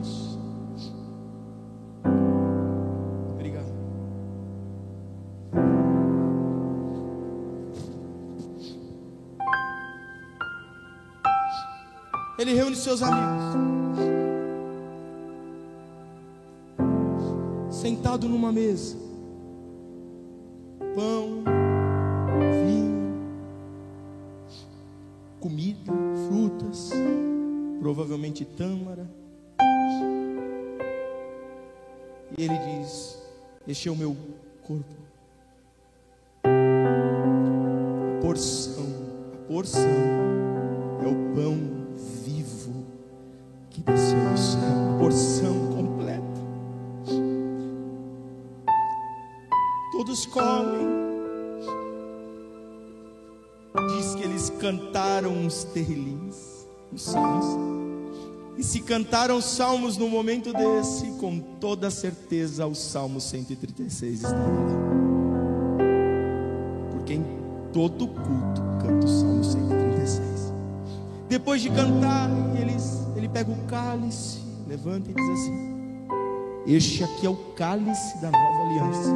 Ele 12.47 12.55
reúne 12.55 12.77
seus 12.77 13.03
amigos. 13.03 13.57
Sentado 17.69 18.29
numa 18.29 18.53
mesa. 18.53 18.97
Pão, 20.95 21.43
vinho, 22.65 23.17
comida, 25.41 25.93
frutas, 26.29 26.93
provavelmente 27.81 28.45
tâmara. 28.45 29.11
E 32.39 32.45
ele 32.45 32.59
diz: 32.59 33.19
Este 33.67 33.89
é 33.89 33.91
o 33.91 33.97
meu 33.97 34.17
corpo. 34.63 34.95
A 36.45 38.21
porção, 38.23 38.87
a 39.35 39.49
porção 39.49 40.06
uns 55.47 55.65
terrilins, 55.65 56.67
os 56.93 57.03
salmos. 57.03 57.47
E 58.59 58.65
se 58.65 58.81
cantaram 58.81 59.41
salmos 59.41 59.97
no 59.97 60.09
momento 60.09 60.53
desse, 60.53 61.07
com 61.19 61.39
toda 61.39 61.91
certeza 61.91 62.67
o 62.67 62.75
Salmo 62.75 63.21
136 63.21 64.15
estava 64.15 64.35
lá. 64.35 64.77
Porque 66.91 67.15
em 67.15 67.25
todo 67.73 68.09
culto 68.09 68.63
canta 68.81 69.07
o 69.07 69.09
Salmo 69.09 69.45
136. 69.45 70.53
Depois 71.29 71.61
de 71.61 71.71
cantar, 71.71 72.31
eles 72.61 73.07
ele 73.15 73.29
pega 73.29 73.51
o 73.51 73.57
cálice, 73.67 74.39
levanta 74.67 75.11
e 75.11 75.15
diz 75.15 75.29
assim: 75.29 75.77
Este 76.67 77.05
aqui 77.05 77.27
é 77.27 77.31
o 77.31 77.37
cálice 77.55 78.19
da 78.23 78.31
nova 78.31 78.65
aliança. 78.65 79.13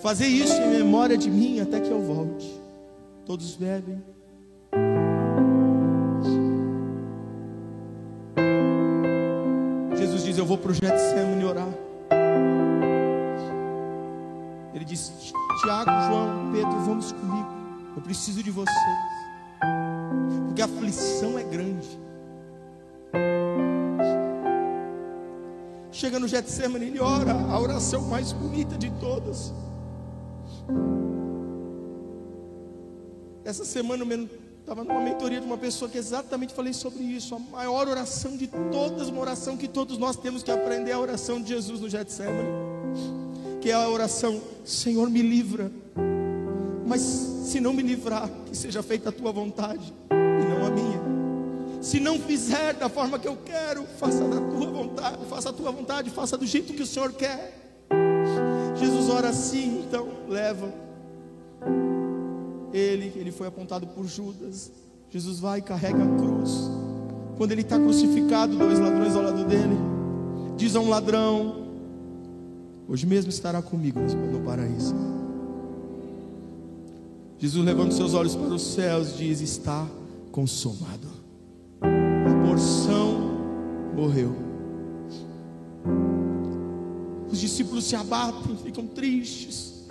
Fazer 0.00 0.26
isso 0.26 0.54
em 0.54 0.70
memória 0.70 1.18
de 1.18 1.30
mim 1.30 1.60
até 1.60 1.80
que 1.80 1.90
eu 1.90 2.00
volte. 2.00 2.59
Todos 3.30 3.54
bebem. 3.54 4.02
Jesus 9.96 10.24
diz: 10.24 10.36
Eu 10.36 10.44
vou 10.44 10.58
para 10.58 10.72
o 10.72 10.74
Getsemane 10.74 11.44
orar. 11.44 11.68
Ele 14.74 14.84
diz: 14.84 15.32
Tiago, 15.62 15.90
João, 16.08 16.50
Pedro, 16.50 16.76
vamos 16.80 17.12
comigo. 17.12 17.48
Eu 17.94 18.02
preciso 18.02 18.42
de 18.42 18.50
vocês. 18.50 18.76
Porque 20.48 20.62
a 20.62 20.64
aflição 20.64 21.38
é 21.38 21.44
grande. 21.44 21.88
Chega 25.92 26.18
no 26.18 26.26
Getsemane, 26.26 26.86
ele 26.86 26.98
ora, 26.98 27.32
a 27.32 27.60
oração 27.60 28.08
mais 28.08 28.32
bonita 28.32 28.76
de 28.76 28.90
todas. 28.98 29.54
Essa 33.50 33.64
semana 33.64 34.04
eu 34.04 34.28
estava 34.60 34.84
numa 34.84 35.00
mentoria 35.00 35.40
de 35.40 35.44
uma 35.44 35.58
pessoa 35.58 35.90
que 35.90 35.98
exatamente 35.98 36.54
falei 36.54 36.72
sobre 36.72 37.02
isso. 37.02 37.34
A 37.34 37.38
maior 37.40 37.88
oração 37.88 38.36
de 38.36 38.46
todas, 38.46 39.08
uma 39.08 39.20
oração 39.20 39.56
que 39.56 39.66
todos 39.66 39.98
nós 39.98 40.14
temos 40.14 40.44
que 40.44 40.52
aprender, 40.52 40.92
é 40.92 40.94
a 40.94 41.00
oração 41.00 41.42
de 41.42 41.48
Jesus 41.48 41.80
no 41.80 41.88
Getsemane. 41.88 42.48
Que 43.60 43.70
é 43.70 43.72
a 43.72 43.88
oração, 43.88 44.40
Senhor, 44.64 45.10
me 45.10 45.20
livra. 45.20 45.68
Mas 46.86 47.00
se 47.00 47.58
não 47.58 47.72
me 47.72 47.82
livrar, 47.82 48.30
que 48.46 48.56
seja 48.56 48.84
feita 48.84 49.08
a 49.08 49.12
tua 49.12 49.32
vontade 49.32 49.92
e 50.12 50.48
não 50.48 50.64
a 50.64 50.70
minha. 50.70 51.82
Se 51.82 51.98
não 51.98 52.20
fizer 52.20 52.74
da 52.74 52.88
forma 52.88 53.18
que 53.18 53.26
eu 53.26 53.36
quero, 53.44 53.84
faça 53.98 54.22
da 54.28 54.40
tua 54.42 54.70
vontade, 54.70 55.24
faça 55.28 55.50
a 55.50 55.52
tua 55.52 55.72
vontade, 55.72 56.08
faça 56.10 56.38
do 56.38 56.46
jeito 56.46 56.72
que 56.72 56.82
o 56.82 56.86
Senhor 56.86 57.12
quer. 57.14 57.52
Jesus 58.76 59.10
ora 59.10 59.30
assim, 59.30 59.80
então 59.80 60.06
leva 60.28 60.72
ele, 62.72 63.12
ele 63.16 63.32
foi 63.32 63.46
apontado 63.46 63.86
por 63.86 64.06
Judas. 64.06 64.70
Jesus 65.10 65.40
vai 65.40 65.58
e 65.58 65.62
carrega 65.62 66.02
a 66.02 66.16
cruz. 66.18 66.70
Quando 67.36 67.52
ele 67.52 67.62
está 67.62 67.78
crucificado, 67.78 68.56
dois 68.56 68.78
ladrões 68.78 69.16
ao 69.16 69.22
lado 69.22 69.44
dele, 69.44 69.76
diz 70.56 70.76
a 70.76 70.80
um 70.80 70.88
ladrão: 70.88 71.68
Hoje 72.88 73.06
mesmo 73.06 73.30
estará 73.30 73.62
comigo 73.62 74.00
no 74.00 74.40
paraíso. 74.40 74.94
Jesus 77.38 77.64
levanta 77.64 77.92
seus 77.92 78.12
olhos 78.14 78.36
para 78.36 78.48
os 78.48 78.62
céus, 78.62 79.16
diz: 79.16 79.40
Está 79.40 79.86
consumado. 80.30 81.08
A 81.80 82.46
porção 82.46 83.18
morreu. 83.96 84.36
Os 87.30 87.40
discípulos 87.40 87.84
se 87.84 87.96
abatem, 87.96 88.56
ficam 88.56 88.86
tristes. 88.86 89.86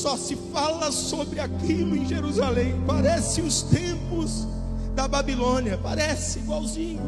Só 0.00 0.16
se 0.16 0.34
fala 0.50 0.90
sobre 0.90 1.40
aquilo 1.40 1.94
em 1.94 2.06
Jerusalém. 2.06 2.74
Parece 2.86 3.42
os 3.42 3.60
tempos 3.64 4.48
da 4.94 5.06
Babilônia, 5.06 5.76
parece 5.76 6.38
igualzinho. 6.38 7.02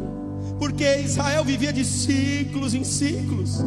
Porque 0.58 0.98
Israel 0.98 1.42
vivia 1.42 1.72
de 1.72 1.86
ciclos 1.86 2.74
em 2.74 2.84
ciclos. 2.84 3.64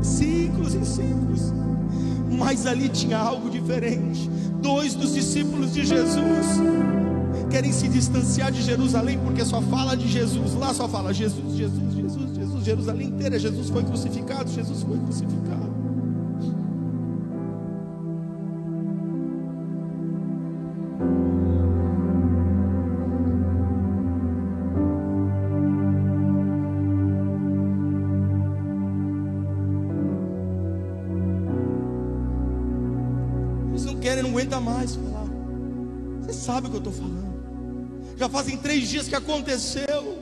Ciclos 0.00 0.74
em 0.74 0.82
ciclos. 0.82 1.52
Mas 2.30 2.64
ali 2.64 2.88
tinha 2.88 3.18
algo 3.18 3.50
diferente. 3.50 4.30
Dois 4.62 4.94
dos 4.94 5.12
discípulos 5.12 5.74
de 5.74 5.84
Jesus 5.84 6.46
querem 7.50 7.70
se 7.70 7.86
distanciar 7.86 8.50
de 8.50 8.62
Jerusalém 8.62 9.18
porque 9.18 9.44
só 9.44 9.60
fala 9.60 9.94
de 9.94 10.08
Jesus. 10.08 10.54
Lá 10.54 10.72
só 10.72 10.88
fala 10.88 11.12
Jesus, 11.12 11.54
Jesus, 11.54 11.94
Jesus, 11.94 12.34
Jesus. 12.34 12.64
Jerusalém 12.64 13.08
inteira, 13.08 13.38
Jesus 13.38 13.68
foi 13.68 13.84
crucificado, 13.84 14.50
Jesus 14.50 14.82
foi 14.84 14.96
crucificado. 14.96 15.81
Sabe 36.62 36.66
o 36.66 36.70
que 36.70 36.88
eu 36.88 36.90
estou 36.90 36.92
falando. 36.92 38.16
Já 38.16 38.28
fazem 38.28 38.56
três 38.56 38.88
dias 38.88 39.08
que 39.08 39.14
aconteceu. 39.14 40.18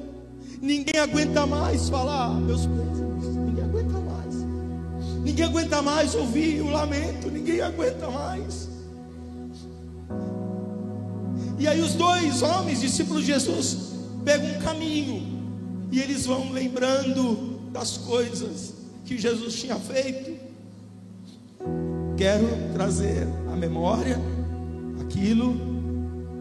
Ninguém 0.61 1.01
aguenta 1.01 1.47
mais 1.47 1.89
falar. 1.89 2.35
Meus 2.41 2.67
pêsames, 2.67 3.27
ninguém 3.37 3.65
aguenta 3.65 3.99
mais. 3.99 4.35
Ninguém 5.23 5.45
aguenta 5.45 5.83
mais 5.83 6.15
ouvir 6.15 6.61
o 6.63 6.71
lamento. 6.71 7.31
Ninguém 7.31 7.61
aguenta 7.61 8.11
mais. 8.11 8.69
E 11.59 11.69
aí 11.69 11.81
os 11.81 11.95
dois 11.95 12.43
homens, 12.43 12.81
discípulos 12.81 13.25
de 13.25 13.33
Jesus, 13.33 13.93
pegam 14.25 14.51
um 14.51 14.59
caminho. 14.61 15.39
E 15.93 16.01
eles 16.01 16.25
vão 16.25 16.53
lembrando 16.53 17.61
das 17.73 17.99
coisas 17.99 18.75
que 19.05 19.19
Jesus 19.19 19.55
tinha 19.55 19.77
feito 19.77 20.51
quero 22.21 22.47
trazer 22.75 23.27
à 23.51 23.57
memória 23.57 24.21
aquilo 25.01 25.70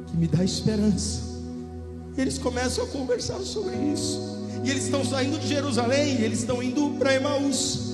que 0.10 0.18
me 0.18 0.28
dá 0.28 0.44
esperança. 0.44 1.22
Eles 2.18 2.38
começam 2.38 2.84
a 2.84 2.88
conversar 2.88 3.40
sobre 3.40 3.76
isso. 3.94 4.20
E 4.64 4.70
eles 4.70 4.86
estão 4.86 5.06
saindo 5.06 5.40
de 5.40 5.48
Jerusalém, 5.48 6.22
eles 6.22 6.40
estão 6.40 6.62
indo 6.62 6.96
para 6.98 7.16
Emaús. 7.16 7.90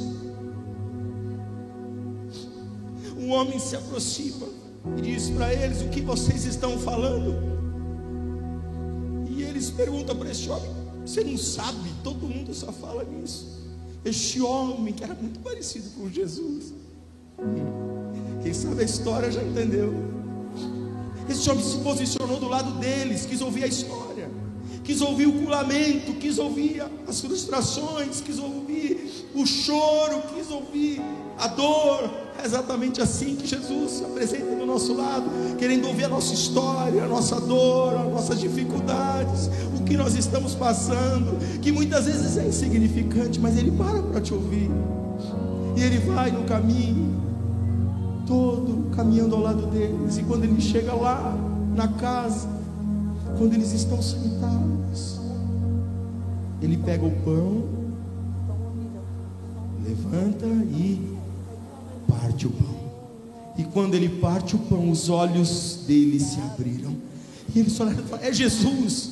Um 3.18 3.32
homem 3.32 3.60
se 3.60 3.76
aproxima 3.76 4.48
e 4.98 5.02
diz 5.02 5.30
para 5.30 5.54
eles: 5.54 5.82
O 5.82 5.90
que 5.90 6.02
vocês 6.02 6.46
estão 6.46 6.78
falando? 6.80 7.36
E 9.30 9.44
eles 9.44 9.70
perguntam 9.70 10.16
para 10.16 10.32
esse 10.32 10.50
homem: 10.50 10.72
Você 11.06 11.24
não 11.24 11.38
sabe? 11.38 11.90
Todo 12.04 12.28
mundo 12.28 12.54
só 12.54 12.72
fala 12.72 13.04
nisso. 13.04 13.64
Este 14.04 14.42
homem 14.42 14.94
que 14.94 15.04
era 15.04 15.14
muito 15.16 15.40
parecido 15.40 15.90
com 15.92 16.10
Jesus 16.10 16.74
quem 18.42 18.54
sabe 18.54 18.82
a 18.82 18.86
história 18.86 19.32
já 19.32 19.42
entendeu. 19.42 20.15
Esse 21.30 21.50
homem 21.50 21.64
se 21.64 21.78
posicionou 21.78 22.40
do 22.40 22.48
lado 22.48 22.72
deles, 22.80 23.26
quis 23.26 23.42
ouvir 23.42 23.64
a 23.64 23.68
história, 23.68 24.30
quis 24.84 25.02
ouvir 25.02 25.26
o 25.26 25.50
lamento, 25.50 26.14
quis 26.14 26.38
ouvir 26.38 26.84
as 27.08 27.20
frustrações, 27.20 28.22
quis 28.22 28.38
ouvir 28.38 29.30
o 29.34 29.46
choro, 29.46 30.22
quis 30.34 30.50
ouvir 30.52 31.02
a 31.38 31.48
dor. 31.48 32.10
É 32.42 32.46
exatamente 32.46 33.02
assim 33.02 33.36
que 33.36 33.48
Jesus 33.48 33.92
se 33.92 34.04
apresenta 34.04 34.56
do 34.56 34.66
nosso 34.66 34.94
lado, 34.94 35.30
querendo 35.58 35.88
ouvir 35.88 36.06
a 36.06 36.10
nossa 36.10 36.34
história, 36.34 37.04
a 37.04 37.08
nossa 37.08 37.40
dor, 37.40 37.96
as 37.96 38.12
nossas 38.12 38.40
dificuldades, 38.40 39.50
o 39.80 39.84
que 39.84 39.98
nós 39.98 40.16
estamos 40.16 40.54
passando, 40.54 41.38
que 41.62 41.72
muitas 41.72 42.06
vezes 42.06 42.38
é 42.38 42.46
insignificante, 42.46 43.40
mas 43.40 43.58
Ele 43.58 43.72
para 43.72 44.02
para 44.04 44.22
te 44.22 44.34
ouvir, 44.34 44.70
e 45.76 45.82
Ele 45.82 45.98
vai 46.00 46.30
no 46.30 46.44
caminho 46.44 47.16
todo 48.28 48.75
caminhando 48.96 49.36
ao 49.36 49.42
lado 49.42 49.68
deles. 49.68 50.18
E 50.18 50.24
quando 50.24 50.44
ele 50.44 50.62
chega 50.62 50.94
lá 50.94 51.36
na 51.76 51.88
casa, 51.88 52.48
quando 53.38 53.54
eles 53.54 53.72
estão 53.74 54.02
sentados, 54.02 55.20
ele 56.62 56.78
pega 56.78 57.06
o 57.06 57.12
pão, 57.12 57.64
levanta 59.84 60.46
e 60.46 61.16
parte 62.08 62.48
o 62.48 62.50
pão. 62.50 62.76
E 63.58 63.64
quando 63.64 63.96
ele 63.96 64.10
parte 64.10 64.56
o 64.56 64.60
pão, 64.60 64.90
os 64.90 65.10
olhos 65.10 65.84
dele 65.88 66.20
se 66.20 66.40
abriram. 66.42 66.96
E 67.54 67.60
eles 67.60 67.78
falaram: 67.78 68.04
É 68.22 68.32
Jesus, 68.34 69.10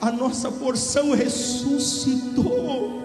a 0.00 0.10
nossa 0.12 0.50
porção 0.50 1.14
ressuscitou. 1.14 3.00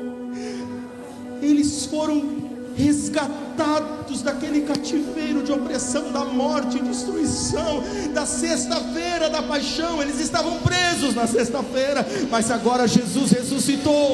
Eles 1.41 1.85
foram 1.85 2.54
resgatados 2.77 4.21
daquele 4.21 4.61
cativeiro 4.61 5.43
de 5.43 5.51
opressão, 5.51 6.11
da 6.11 6.25
morte 6.25 6.79
destruição, 6.79 7.83
da 8.13 8.25
sexta-feira 8.25 9.29
da 9.29 9.41
paixão. 9.41 10.01
Eles 10.01 10.19
estavam 10.19 10.59
presos 10.59 11.15
na 11.15 11.27
sexta-feira, 11.27 12.05
mas 12.29 12.51
agora 12.51 12.87
Jesus 12.87 13.31
ressuscitou. 13.31 14.13